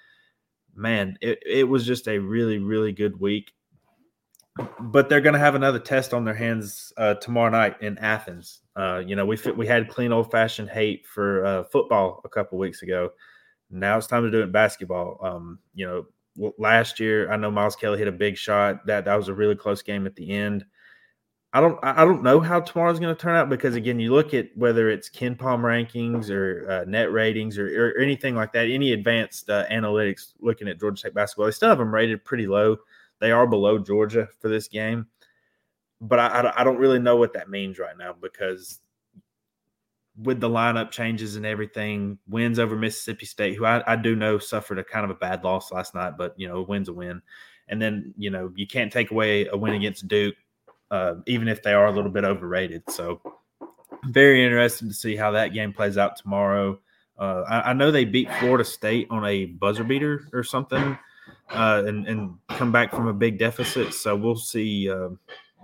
man, 0.75 1.17
it, 1.21 1.43
it 1.45 1.65
was 1.65 1.87
just 1.87 2.09
a 2.09 2.19
really, 2.19 2.59
really 2.59 2.93
good 2.93 3.19
week. 3.21 3.53
But 4.79 5.09
they're 5.09 5.23
going 5.23 5.33
to 5.33 5.39
have 5.39 5.55
another 5.55 5.79
test 5.79 6.13
on 6.13 6.27
their 6.27 6.35
hands 6.35 6.93
uh, 6.99 7.15
tomorrow 7.15 7.51
night 7.51 7.81
in 7.81 7.97
Athens. 7.97 8.61
Uh, 8.77 9.03
you 9.05 9.17
know, 9.17 9.25
we 9.25 9.39
we 9.57 9.67
had 9.67 9.89
clean 9.89 10.13
old 10.13 10.31
fashioned 10.31 10.69
hate 10.69 11.07
for 11.07 11.45
uh, 11.45 11.65
football 11.65 12.21
a 12.25 12.29
couple 12.29 12.59
weeks 12.59 12.83
ago. 12.83 13.11
Now 13.71 13.97
it's 13.97 14.07
time 14.07 14.25
to 14.25 14.31
do 14.31 14.41
it 14.41 14.45
in 14.45 14.53
basketball. 14.53 15.19
Um, 15.23 15.59
you 15.75 15.87
know, 15.87 16.53
last 16.59 17.01
year 17.01 17.33
I 17.33 17.37
know 17.37 17.51
Miles 17.51 17.77
Kelly 17.77 17.99
hit 17.99 18.09
a 18.09 18.13
big 18.13 18.37
shot. 18.37 18.87
That 18.87 19.07
that 19.07 19.17
was 19.17 19.29
a 19.29 19.35
really 19.35 19.57
close 19.57 19.81
game 19.81 20.07
at 20.07 20.17
the 20.17 20.31
end. 20.31 20.67
I 21.55 21.61
don't 21.61 21.79
I 21.83 22.05
don't 22.05 22.23
know 22.23 22.41
how 22.41 22.61
tomorrow's 22.61 22.99
going 22.99 23.15
to 23.15 23.21
turn 23.21 23.37
out 23.37 23.51
because 23.51 23.75
again, 23.75 24.01
you 24.01 24.15
look 24.15 24.33
at 24.33 24.57
whether 24.57 24.89
it's 24.89 25.11
KenPom 25.11 25.61
rankings 25.61 26.31
or 26.31 26.71
uh, 26.71 26.85
net 26.87 27.13
ratings 27.13 27.59
or, 27.59 27.89
or, 27.89 27.99
anything 27.99 28.35
like 28.35 28.53
that, 28.53 28.71
any 28.71 28.95
advanced 28.95 29.51
uh, 29.51 29.67
analytics 29.71 30.33
looking 30.41 30.67
at 30.67 30.81
Georgia 30.81 31.03
Tech 31.03 31.15
basketball, 31.15 31.45
they 31.45 31.53
still 31.53 31.69
have 31.69 31.79
them 31.79 31.93
rated 31.93 32.25
pretty 32.25 32.47
low. 32.47 32.79
They 33.19 33.33
are 33.33 33.47
below 33.47 33.79
Georgia 33.79 34.29
for 34.41 34.49
this 34.49 34.67
game, 34.67 35.07
but 36.01 36.19
I, 36.19 36.53
I 36.57 36.65
don't 36.65 36.79
really 36.79 36.99
know 36.99 37.17
what 37.17 37.35
that 37.35 37.51
means 37.51 37.79
right 37.79 37.99
now 37.99 38.15
because 38.19 38.81
with 40.21 40.41
the 40.41 40.49
lineup 40.49 40.91
changes 40.91 41.37
and 41.37 41.45
everything, 41.45 42.19
wins 42.29 42.59
over 42.59 42.77
Mississippi 42.77 43.27
State, 43.27 43.57
who 43.57 43.67
I, 43.67 43.83
I, 43.93 43.97
do 43.97 44.17
know 44.17 44.39
suffered 44.39 44.79
a 44.79 44.85
kind 44.85 45.05
of 45.05 45.11
a 45.11 45.15
bad 45.15 45.45
loss 45.45 45.73
last 45.73 45.95
night, 45.95 46.15
but 46.19 46.35
you 46.37 46.49
know, 46.49 46.57
a 46.57 46.63
win's 46.63 46.89
a 46.89 46.93
win. 46.93 47.23
And 47.69 47.81
then 47.81 48.13
you 48.19 48.31
know 48.31 48.53
you 48.57 48.67
can't 48.67 48.93
take 48.93 49.11
away 49.11 49.47
a 49.47 49.57
win 49.57 49.75
against 49.75 50.09
Duke, 50.09 50.35
uh, 50.93 51.15
even 51.27 51.49
if 51.49 51.63
they 51.63 51.73
are 51.73 51.87
a 51.87 51.91
little 51.91 52.11
bit 52.11 52.23
overrated. 52.23 52.83
So 52.89 53.21
very 54.05 54.45
interested 54.45 54.89
to 54.89 54.95
see 54.95 55.17
how 55.17 55.31
that 55.33 55.49
game 55.49 55.73
plays 55.73 55.97
out 55.97 56.17
tomorrow. 56.17 56.79
Uh, 57.19 57.43
I, 57.49 57.71
I, 57.71 57.73
know 57.73 57.91
they 57.91 58.05
beat 58.05 58.31
Florida 58.35 58.65
State 58.65 59.07
on 59.11 59.25
a 59.25 59.47
buzzer 59.47 59.85
beater 59.85 60.29
or 60.33 60.43
something 60.43 60.99
uh, 61.51 61.83
and 61.87 62.07
and 62.07 62.35
come 62.49 62.73
back 62.73 62.91
from 62.91 63.07
a 63.07 63.13
big 63.13 63.39
deficit. 63.39 63.95
So 63.95 64.17
we'll 64.17 64.37
see. 64.37 64.91
Uh, 64.91 65.11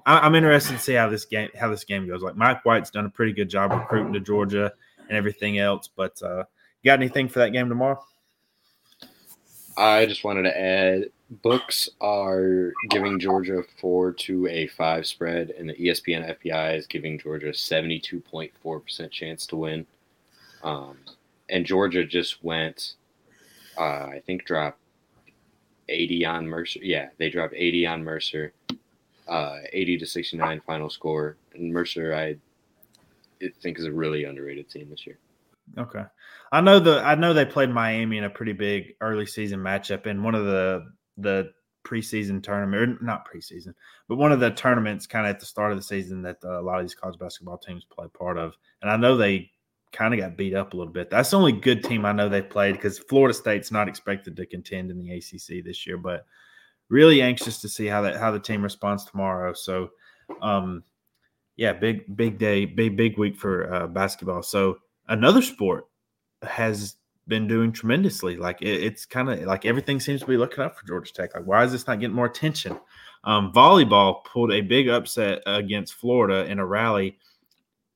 I, 0.06 0.26
am 0.26 0.34
interested 0.34 0.74
to 0.74 0.78
see 0.78 0.94
how 0.94 1.08
this 1.08 1.24
game 1.24 1.50
how 1.58 1.68
this 1.70 1.84
game 1.84 2.06
goes. 2.06 2.22
Like 2.22 2.36
Mike 2.36 2.64
White's 2.64 2.90
done 2.90 3.06
a 3.06 3.10
pretty 3.10 3.32
good 3.32 3.50
job 3.50 3.72
recruiting 3.72 4.12
to 4.14 4.20
Georgia 4.20 4.72
and 5.08 5.16
everything 5.16 5.58
else. 5.58 5.88
But 5.94 6.20
uh, 6.22 6.44
you 6.82 6.90
got 6.90 7.00
anything 7.00 7.28
for 7.28 7.40
that 7.40 7.50
game 7.50 7.68
tomorrow? 7.68 8.02
I 9.76 10.06
just 10.06 10.24
wanted 10.24 10.42
to 10.44 10.58
add 10.58 11.04
books 11.30 11.88
are 12.00 12.72
giving 12.90 13.18
Georgia 13.18 13.62
four 13.80 14.12
to 14.12 14.46
a 14.46 14.66
five 14.68 15.06
spread, 15.06 15.50
and 15.50 15.68
the 15.68 15.74
ESPN 15.74 16.38
FPI 16.38 16.76
is 16.76 16.86
giving 16.86 17.18
Georgia 17.18 17.52
seventy 17.52 17.98
two 17.98 18.20
point 18.20 18.52
four 18.62 18.80
percent 18.80 19.12
chance 19.12 19.46
to 19.46 19.56
win. 19.56 19.86
Um, 20.62 20.98
and 21.48 21.64
Georgia 21.64 22.04
just 22.04 22.42
went, 22.42 22.94
uh, 23.76 24.06
I 24.06 24.22
think, 24.26 24.44
dropped 24.44 24.80
eighty 25.88 26.24
on 26.24 26.46
Mercer. 26.46 26.80
Yeah, 26.82 27.08
they 27.18 27.30
dropped 27.30 27.54
eighty 27.56 27.86
on 27.86 28.02
Mercer, 28.04 28.52
uh, 29.28 29.58
eighty 29.72 29.98
to 29.98 30.06
sixty 30.06 30.36
nine 30.36 30.60
final 30.66 30.90
score. 30.90 31.36
And 31.54 31.72
Mercer, 31.72 32.14
I 32.14 32.36
think, 33.62 33.78
is 33.78 33.84
a 33.84 33.92
really 33.92 34.24
underrated 34.24 34.70
team 34.70 34.88
this 34.90 35.06
year. 35.06 35.18
Okay, 35.76 36.04
I 36.50 36.62
know 36.62 36.80
the 36.80 37.00
I 37.00 37.14
know 37.14 37.34
they 37.34 37.44
played 37.44 37.70
Miami 37.70 38.16
in 38.16 38.24
a 38.24 38.30
pretty 38.30 38.54
big 38.54 38.94
early 39.02 39.26
season 39.26 39.60
matchup 39.60 40.06
and 40.06 40.24
one 40.24 40.34
of 40.34 40.46
the 40.46 40.86
the 41.18 41.50
preseason 41.84 42.42
tournament, 42.42 42.98
or 43.00 43.04
not 43.04 43.26
preseason, 43.28 43.74
but 44.08 44.16
one 44.16 44.32
of 44.32 44.40
the 44.40 44.50
tournaments 44.50 45.06
kind 45.06 45.26
of 45.26 45.30
at 45.30 45.40
the 45.40 45.46
start 45.46 45.72
of 45.72 45.78
the 45.78 45.82
season 45.82 46.22
that 46.22 46.38
uh, 46.44 46.60
a 46.60 46.62
lot 46.62 46.78
of 46.78 46.84
these 46.84 46.94
college 46.94 47.18
basketball 47.18 47.58
teams 47.58 47.84
play 47.84 48.06
part 48.08 48.38
of. 48.38 48.54
And 48.82 48.90
I 48.90 48.96
know 48.96 49.16
they 49.16 49.50
kind 49.92 50.12
of 50.12 50.20
got 50.20 50.36
beat 50.36 50.54
up 50.54 50.72
a 50.72 50.76
little 50.76 50.92
bit. 50.92 51.10
That's 51.10 51.30
the 51.30 51.38
only 51.38 51.52
good 51.52 51.82
team 51.82 52.04
I 52.04 52.12
know 52.12 52.28
they 52.28 52.42
played 52.42 52.74
because 52.74 52.98
Florida 52.98 53.34
State's 53.34 53.70
not 53.70 53.88
expected 53.88 54.36
to 54.36 54.46
contend 54.46 54.90
in 54.90 54.98
the 54.98 55.12
ACC 55.12 55.64
this 55.64 55.86
year, 55.86 55.96
but 55.96 56.26
really 56.88 57.22
anxious 57.22 57.60
to 57.60 57.68
see 57.68 57.86
how 57.86 58.02
that 58.02 58.16
how 58.16 58.30
the 58.30 58.40
team 58.40 58.62
responds 58.62 59.04
tomorrow. 59.04 59.52
So, 59.54 59.90
um, 60.42 60.84
yeah, 61.56 61.72
big 61.72 62.16
big 62.16 62.38
day, 62.38 62.64
big 62.64 62.96
big 62.96 63.18
week 63.18 63.36
for 63.36 63.72
uh, 63.72 63.86
basketball. 63.86 64.42
So 64.42 64.78
another 65.08 65.42
sport 65.42 65.86
has 66.42 66.96
been 67.28 67.46
doing 67.46 67.72
tremendously. 67.72 68.36
Like 68.36 68.60
it, 68.62 68.82
it's 68.82 69.06
kind 69.06 69.30
of 69.30 69.40
like 69.42 69.64
everything 69.64 70.00
seems 70.00 70.20
to 70.20 70.26
be 70.26 70.36
looking 70.36 70.64
up 70.64 70.76
for 70.76 70.86
Georgia 70.86 71.12
Tech. 71.12 71.34
Like 71.34 71.46
why 71.46 71.64
is 71.64 71.72
this 71.72 71.86
not 71.86 72.00
getting 72.00 72.16
more 72.16 72.26
attention? 72.26 72.78
Um, 73.24 73.52
volleyball 73.52 74.24
pulled 74.24 74.52
a 74.52 74.60
big 74.60 74.88
upset 74.88 75.42
against 75.46 75.94
Florida 75.94 76.50
in 76.50 76.58
a 76.58 76.66
rally. 76.66 77.18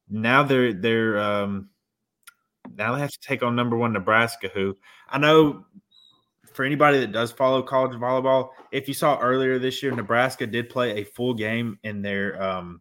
Now 0.09 0.43
they're 0.43 0.73
they're 0.73 1.19
um, 1.19 1.71
now 2.77 2.95
they 2.95 3.01
have 3.01 3.13
to 3.13 3.21
take 3.21 3.43
on 3.43 3.57
number 3.57 3.77
one 3.77 3.93
Nebraska, 3.93 4.49
who 4.53 4.77
I 5.09 5.19
know 5.19 5.65
for 6.53 6.65
anybody 6.65 7.01
that 7.01 7.13
does 7.13 7.33
follow 7.33 7.63
college 7.63 7.99
volleyball, 7.99 8.51
if 8.73 8.89
you 8.89 8.95
saw 8.95 9.19
earlier 9.19 9.59
this 9.59 9.83
year, 9.83 9.93
Nebraska 9.93 10.47
did 10.47 10.69
play 10.69 11.01
a 11.01 11.05
full 11.05 11.35
game 11.35 11.79
in 11.83 12.03
their 12.03 12.41
um, 12.43 12.81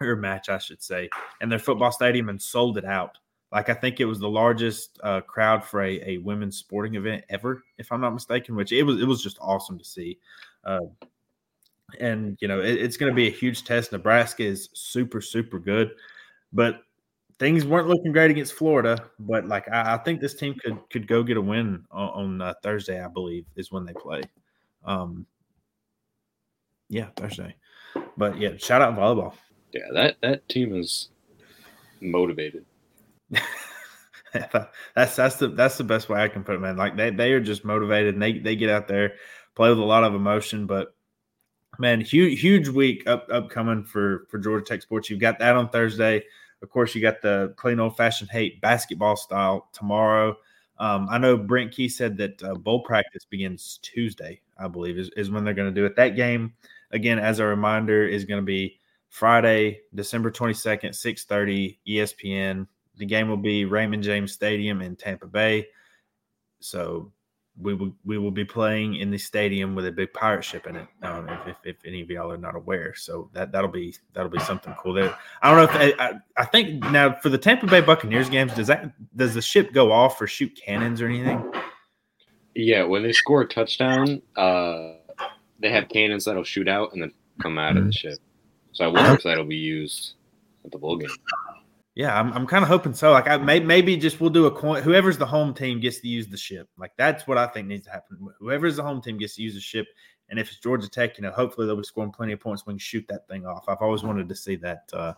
or 0.00 0.16
match, 0.16 0.48
I 0.48 0.58
should 0.58 0.82
say, 0.82 1.08
in 1.40 1.48
their 1.48 1.58
football 1.58 1.92
stadium 1.92 2.28
and 2.28 2.40
sold 2.40 2.78
it 2.78 2.84
out. 2.84 3.18
Like 3.52 3.68
I 3.68 3.74
think 3.74 4.00
it 4.00 4.04
was 4.04 4.18
the 4.18 4.28
largest 4.28 4.98
uh, 5.02 5.20
crowd 5.20 5.64
for 5.64 5.82
a, 5.82 6.00
a 6.04 6.18
women's 6.18 6.56
sporting 6.56 6.96
event 6.96 7.24
ever, 7.28 7.62
if 7.78 7.92
I'm 7.92 8.00
not 8.00 8.12
mistaken. 8.14 8.56
Which 8.56 8.72
it 8.72 8.82
was 8.82 9.00
it 9.00 9.06
was 9.06 9.22
just 9.22 9.38
awesome 9.40 9.78
to 9.78 9.84
see. 9.84 10.18
Uh, 10.64 10.80
and 12.00 12.36
you 12.40 12.48
know 12.48 12.60
it, 12.60 12.74
it's 12.74 12.96
going 12.96 13.10
to 13.10 13.16
be 13.16 13.28
a 13.28 13.30
huge 13.30 13.64
test. 13.64 13.92
Nebraska 13.92 14.42
is 14.42 14.68
super 14.72 15.20
super 15.20 15.58
good, 15.58 15.92
but 16.52 16.82
things 17.38 17.64
weren't 17.64 17.88
looking 17.88 18.12
great 18.12 18.30
against 18.30 18.54
Florida. 18.54 19.10
But 19.18 19.46
like 19.46 19.68
I, 19.70 19.94
I 19.94 19.98
think 19.98 20.20
this 20.20 20.34
team 20.34 20.54
could 20.54 20.78
could 20.90 21.06
go 21.06 21.22
get 21.22 21.36
a 21.36 21.40
win 21.40 21.84
on, 21.90 22.08
on 22.08 22.40
uh, 22.40 22.54
Thursday. 22.62 23.02
I 23.02 23.08
believe 23.08 23.46
is 23.56 23.70
when 23.70 23.84
they 23.84 23.92
play. 23.92 24.22
Um, 24.84 25.26
yeah, 26.88 27.08
Thursday. 27.16 27.54
But 28.16 28.38
yeah, 28.38 28.56
shout 28.56 28.82
out 28.82 28.96
volleyball. 28.96 29.34
Yeah, 29.72 29.86
that 29.92 30.16
that 30.22 30.48
team 30.48 30.74
is 30.74 31.08
motivated. 32.00 32.64
that's 34.94 35.16
that's 35.16 35.36
the 35.36 35.48
that's 35.48 35.78
the 35.78 35.84
best 35.84 36.08
way 36.08 36.20
I 36.20 36.28
can 36.28 36.44
put 36.44 36.54
it, 36.56 36.60
man. 36.60 36.76
Like 36.76 36.96
they 36.96 37.10
they 37.10 37.32
are 37.32 37.40
just 37.40 37.64
motivated 37.64 38.14
and 38.14 38.22
they 38.22 38.38
they 38.38 38.56
get 38.56 38.70
out 38.70 38.88
there, 38.88 39.14
play 39.54 39.68
with 39.68 39.78
a 39.78 39.84
lot 39.84 40.04
of 40.04 40.14
emotion. 40.14 40.66
But 40.66 40.94
man, 41.78 42.00
huge 42.00 42.40
huge 42.40 42.68
week 42.68 43.06
up 43.06 43.28
upcoming 43.30 43.84
for 43.84 44.26
for 44.30 44.38
Georgia 44.38 44.64
Tech 44.64 44.82
sports. 44.82 45.10
You've 45.10 45.20
got 45.20 45.38
that 45.38 45.56
on 45.56 45.68
Thursday. 45.68 46.24
Of 46.62 46.70
course, 46.70 46.94
you 46.94 47.02
got 47.02 47.20
the 47.20 47.54
clean 47.56 47.80
old 47.80 47.96
fashioned 47.96 48.30
hate 48.30 48.60
basketball 48.60 49.16
style 49.16 49.68
tomorrow. 49.72 50.36
Um, 50.78 51.06
I 51.10 51.18
know 51.18 51.36
Brent 51.36 51.72
Key 51.72 51.88
said 51.88 52.16
that 52.16 52.42
uh, 52.42 52.54
bowl 52.54 52.82
practice 52.82 53.24
begins 53.24 53.78
Tuesday, 53.82 54.40
I 54.58 54.66
believe, 54.66 54.98
is, 54.98 55.10
is 55.16 55.30
when 55.30 55.44
they're 55.44 55.54
going 55.54 55.72
to 55.72 55.80
do 55.80 55.86
it. 55.86 55.94
That 55.96 56.16
game, 56.16 56.54
again, 56.90 57.18
as 57.18 57.38
a 57.38 57.44
reminder, 57.44 58.04
is 58.06 58.24
going 58.24 58.40
to 58.40 58.44
be 58.44 58.80
Friday, 59.08 59.82
December 59.94 60.32
22nd, 60.32 60.90
6:30, 60.90 61.78
ESPN. 61.86 62.66
The 62.96 63.06
game 63.06 63.28
will 63.28 63.36
be 63.36 63.64
Raymond 63.64 64.02
James 64.02 64.32
Stadium 64.32 64.80
in 64.82 64.96
Tampa 64.96 65.26
Bay. 65.26 65.66
So 66.60 67.12
we 67.60 67.74
will 67.74 67.92
we 68.04 68.18
will 68.18 68.30
be 68.30 68.44
playing 68.44 68.96
in 68.96 69.10
the 69.10 69.18
stadium 69.18 69.74
with 69.74 69.86
a 69.86 69.92
big 69.92 70.12
pirate 70.12 70.44
ship 70.44 70.66
in 70.66 70.76
it. 70.76 70.88
Um, 71.02 71.28
if, 71.28 71.48
if, 71.48 71.56
if, 71.64 71.76
any 71.86 72.00
of 72.00 72.10
y'all 72.10 72.32
are 72.32 72.36
not 72.36 72.56
aware, 72.56 72.94
so 72.94 73.30
that 73.32 73.52
that'll 73.52 73.70
be 73.70 73.94
that'll 74.12 74.30
be 74.30 74.40
something 74.40 74.74
cool. 74.74 74.92
There, 74.92 75.16
I 75.42 75.50
don't 75.50 75.58
know 75.58 75.80
if 75.80 75.96
I, 76.00 76.20
I 76.36 76.44
think 76.46 76.82
now 76.90 77.14
for 77.14 77.28
the 77.28 77.38
Tampa 77.38 77.66
Bay 77.66 77.80
Buccaneers 77.80 78.28
games, 78.28 78.54
does 78.54 78.66
that 78.66 78.92
does 79.16 79.34
the 79.34 79.42
ship 79.42 79.72
go 79.72 79.92
off 79.92 80.20
or 80.20 80.26
shoot 80.26 80.54
cannons 80.56 81.00
or 81.00 81.06
anything? 81.06 81.52
Yeah, 82.54 82.84
when 82.84 83.02
they 83.02 83.12
score 83.12 83.42
a 83.42 83.48
touchdown, 83.48 84.22
uh, 84.36 84.94
they 85.60 85.70
have 85.70 85.88
cannons 85.88 86.24
that'll 86.24 86.44
shoot 86.44 86.68
out 86.68 86.92
and 86.92 87.02
then 87.02 87.12
come 87.40 87.58
out 87.58 87.76
of 87.76 87.84
the 87.84 87.90
mm-hmm. 87.90 87.90
ship. 87.90 88.18
So 88.72 88.84
I 88.84 88.88
wonder 88.88 89.14
if 89.14 89.22
that'll 89.22 89.44
be 89.44 89.56
used 89.56 90.14
at 90.64 90.72
the 90.72 90.78
bowl 90.78 90.96
game. 90.96 91.10
Yeah, 91.94 92.18
I'm, 92.18 92.32
I'm 92.32 92.46
kind 92.46 92.64
of 92.64 92.68
hoping 92.68 92.92
so. 92.92 93.12
Like, 93.12 93.28
I 93.28 93.36
may, 93.36 93.60
maybe 93.60 93.96
just 93.96 94.20
we'll 94.20 94.30
do 94.30 94.46
a 94.46 94.50
coin. 94.50 94.82
Whoever's 94.82 95.16
the 95.16 95.26
home 95.26 95.54
team 95.54 95.78
gets 95.78 96.00
to 96.00 96.08
use 96.08 96.26
the 96.26 96.36
ship. 96.36 96.68
Like, 96.76 96.92
that's 96.96 97.26
what 97.28 97.38
I 97.38 97.46
think 97.46 97.68
needs 97.68 97.84
to 97.84 97.92
happen. 97.92 98.18
Whoever's 98.40 98.76
the 98.76 98.82
home 98.82 99.00
team 99.00 99.16
gets 99.16 99.36
to 99.36 99.42
use 99.42 99.54
the 99.54 99.60
ship. 99.60 99.86
And 100.28 100.38
if 100.38 100.48
it's 100.48 100.58
Georgia 100.58 100.88
Tech, 100.88 101.18
you 101.18 101.22
know, 101.22 101.30
hopefully 101.30 101.66
they'll 101.66 101.76
be 101.76 101.84
scoring 101.84 102.10
plenty 102.10 102.32
of 102.32 102.40
points. 102.40 102.66
We 102.66 102.72
can 102.72 102.78
shoot 102.78 103.06
that 103.08 103.28
thing 103.28 103.46
off. 103.46 103.68
I've 103.68 103.80
always 103.80 104.02
wanted 104.02 104.28
to 104.28 104.34
see 104.34 104.56
that. 104.56 104.90
Uh, 104.92 105.12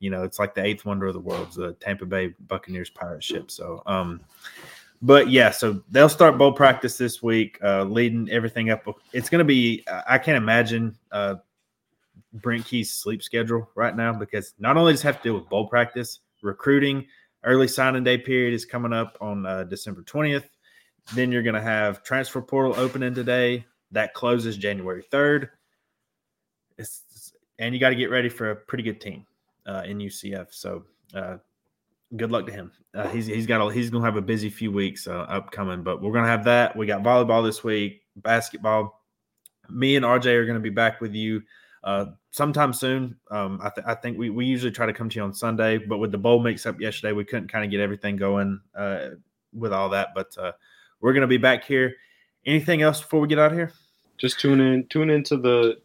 you 0.00 0.10
know, 0.10 0.24
it's 0.24 0.38
like 0.38 0.54
the 0.54 0.64
eighth 0.64 0.84
wonder 0.84 1.06
of 1.06 1.14
the 1.14 1.20
world, 1.20 1.52
the 1.52 1.74
Tampa 1.74 2.06
Bay 2.06 2.34
Buccaneers 2.48 2.90
pirate 2.90 3.22
ship. 3.22 3.50
So, 3.50 3.82
um, 3.86 4.20
but 5.02 5.30
yeah, 5.30 5.50
so 5.50 5.82
they'll 5.90 6.08
start 6.08 6.38
bowl 6.38 6.52
practice 6.52 6.98
this 6.98 7.22
week, 7.22 7.58
uh, 7.62 7.84
leading 7.84 8.28
everything 8.30 8.70
up. 8.70 8.84
It's 9.12 9.28
going 9.28 9.38
to 9.38 9.44
be, 9.44 9.84
I 10.08 10.18
can't 10.18 10.36
imagine 10.36 10.98
uh, 11.12 11.36
Brent 12.32 12.64
Key's 12.66 12.92
sleep 12.92 13.22
schedule 13.22 13.70
right 13.74 13.96
now 13.96 14.12
because 14.12 14.54
not 14.58 14.76
only 14.76 14.92
does 14.92 15.02
have 15.02 15.18
to 15.18 15.22
deal 15.22 15.34
with 15.34 15.48
bowl 15.48 15.68
practice, 15.68 16.20
recruiting, 16.42 17.06
early 17.44 17.68
signing 17.68 18.04
day 18.04 18.18
period 18.18 18.52
is 18.52 18.64
coming 18.64 18.92
up 18.92 19.16
on 19.20 19.46
uh, 19.46 19.64
December 19.64 20.02
20th. 20.02 20.44
Then 21.14 21.30
you're 21.30 21.42
going 21.42 21.54
to 21.54 21.62
have 21.62 22.02
transfer 22.02 22.42
portal 22.42 22.74
opening 22.76 23.14
today. 23.14 23.64
That 23.92 24.14
closes 24.14 24.56
January 24.56 25.04
3rd. 25.12 25.48
It's, 26.76 27.32
and 27.58 27.72
you 27.72 27.80
got 27.80 27.90
to 27.90 27.96
get 27.96 28.10
ready 28.10 28.28
for 28.28 28.50
a 28.50 28.56
pretty 28.56 28.82
good 28.82 29.00
team 29.00 29.24
uh, 29.66 29.82
in 29.86 29.98
UCF. 29.98 30.48
So 30.50 30.84
uh, 31.14 31.36
good 32.16 32.32
luck 32.32 32.46
to 32.46 32.52
him. 32.52 32.72
Uh, 32.92 33.08
he's 33.08 33.26
he's 33.26 33.46
got 33.46 33.64
a, 33.64 33.72
he's 33.72 33.90
going 33.90 34.02
to 34.02 34.06
have 34.06 34.16
a 34.16 34.22
busy 34.22 34.50
few 34.50 34.72
weeks 34.72 35.06
uh, 35.06 35.26
upcoming, 35.28 35.82
but 35.82 36.02
we're 36.02 36.12
going 36.12 36.24
to 36.24 36.30
have 36.30 36.44
that. 36.44 36.76
We 36.76 36.86
got 36.86 37.02
volleyball 37.02 37.44
this 37.44 37.62
week, 37.62 38.02
basketball. 38.16 39.02
Me 39.68 39.96
and 39.96 40.04
RJ 40.04 40.26
are 40.26 40.44
going 40.44 40.56
to 40.56 40.60
be 40.60 40.70
back 40.70 41.00
with 41.00 41.14
you 41.14 41.42
uh, 41.84 42.06
sometime 42.30 42.72
soon. 42.72 43.16
Um, 43.30 43.60
I, 43.62 43.70
th- 43.70 43.86
I, 43.86 43.94
think 43.94 44.18
we, 44.18 44.30
we 44.30 44.44
usually 44.44 44.72
try 44.72 44.86
to 44.86 44.92
come 44.92 45.08
to 45.08 45.16
you 45.16 45.22
on 45.22 45.32
Sunday, 45.34 45.78
but 45.78 45.98
with 45.98 46.12
the 46.12 46.18
bowl 46.18 46.40
mix 46.40 46.66
up 46.66 46.80
yesterday, 46.80 47.12
we 47.12 47.24
couldn't 47.24 47.48
kind 47.48 47.64
of 47.64 47.70
get 47.70 47.80
everything 47.80 48.16
going 48.16 48.60
uh, 48.74 49.10
with 49.52 49.72
all 49.72 49.88
that. 49.90 50.08
But 50.14 50.36
uh, 50.38 50.52
we're 51.00 51.12
going 51.12 51.22
to 51.22 51.26
be 51.26 51.38
back 51.38 51.64
here. 51.64 51.94
Anything 52.44 52.82
else 52.82 53.00
before 53.00 53.20
we 53.20 53.28
get 53.28 53.38
out 53.38 53.52
of 53.52 53.58
here? 53.58 53.72
Just 54.18 54.40
tune 54.40 54.60
in, 54.60 54.86
tune 54.88 55.10
into 55.10 55.36
the 55.36 55.78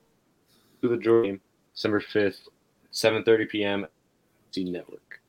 to 0.81 0.87
the 0.87 0.97
game, 0.97 1.41
December 1.73 1.99
fifth, 1.99 2.47
seven 2.91 3.23
thirty 3.23 3.45
p.m. 3.45 3.85
C 4.51 4.63
Network. 4.63 5.19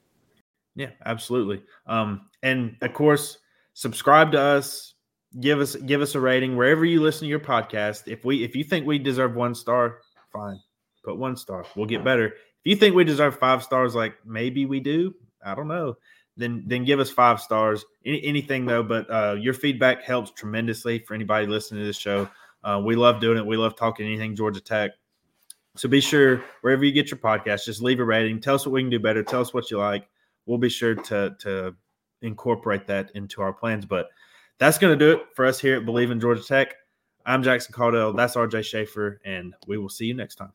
Yeah, 0.75 0.90
absolutely. 1.05 1.62
Um, 1.87 2.29
and 2.42 2.77
of 2.81 2.94
course, 2.94 3.38
subscribe 3.75 4.33
to 4.33 4.40
us. 4.40 4.94
Give 5.40 5.61
us 5.61 5.77
give 5.77 6.03
us 6.03 6.14
a 6.14 6.20
rating 6.20 6.57
wherever 6.57 6.85
you 6.85 7.01
listen 7.01 7.22
to 7.22 7.31
your 7.31 7.40
podcast. 7.40 8.07
If 8.07 8.25
we 8.25 8.44
if 8.44 8.55
you 8.55 8.64
think 8.64 8.87
we 8.87 8.98
deserve 8.98 9.35
one 9.35 9.55
star, 9.55 9.98
fine. 10.33 10.61
Put 11.05 11.18
one 11.18 11.37
star. 11.37 11.64
We'll 11.77 11.87
get 11.87 12.05
better. 12.05 12.27
If 12.27 12.64
you 12.64 12.77
think 12.77 12.95
we 12.95 13.05
deserve 13.05 13.38
five 13.38 13.62
stars, 13.62 13.95
like 13.95 14.14
maybe 14.25 14.66
we 14.66 14.81
do, 14.81 15.14
I 15.45 15.55
don't 15.55 15.68
know. 15.68 15.97
Then 16.37 16.64
then 16.66 16.85
give 16.85 17.01
us 17.01 17.11
five 17.11 17.40
stars. 17.40 17.85
Any, 18.07 18.25
anything 18.25 18.64
though, 18.64 18.83
but 18.83 19.11
uh, 19.11 19.37
your 19.38 19.53
feedback 19.53 20.03
helps 20.03 20.31
tremendously 20.31 21.01
for 21.01 21.14
anybody 21.14 21.47
listening 21.47 21.81
to 21.81 21.87
this 21.87 21.99
show. 21.99 22.29
Uh, 22.64 22.81
we 22.85 22.95
love 22.95 23.21
doing 23.21 23.38
it. 23.38 23.45
We 23.45 23.57
love 23.57 23.77
talking 23.77 24.07
anything 24.07 24.37
Georgia 24.37 24.61
Tech. 24.61 24.92
So 25.77 25.88
be 25.88 26.01
sure 26.01 26.42
wherever 26.61 26.85
you 26.85 26.92
get 26.92 27.11
your 27.11 27.18
podcast, 27.18 27.64
just 27.64 27.83
leave 27.83 27.99
a 27.99 28.05
rating. 28.05 28.40
Tell 28.40 28.55
us 28.55 28.66
what 28.66 28.73
we 28.73 28.83
can 28.83 28.90
do 28.90 29.01
better. 29.01 29.23
Tell 29.23 29.40
us 29.40 29.53
what 29.53 29.71
you 29.71 29.79
like. 29.79 30.07
We'll 30.47 30.59
be 30.59 30.68
sure 30.68 30.95
to 30.95 31.35
to 31.40 31.75
incorporate 32.23 32.87
that 32.87 33.11
into 33.14 33.42
our 33.42 33.53
plans. 33.53 33.85
But 33.85 34.09
that's 34.59 34.79
going 34.79 34.97
to 34.97 35.05
do 35.05 35.12
it 35.12 35.27
for 35.35 35.45
us 35.45 35.59
here 35.59 35.77
at 35.77 35.85
Bleav 35.85 36.11
in 36.11 36.21
Georgia 36.21 36.45
Tech. 36.45 36.75
I'm 37.24 37.42
Jackson 37.42 37.72
Caudell. 37.72 38.16
That's 38.16 38.35
RJ 38.35 38.61
Schafer, 38.61 39.18
and 39.24 39.54
we 39.66 39.78
will 39.78 39.88
see 39.88 40.06
you 40.06 40.14
next 40.14 40.37
time. 40.37 40.52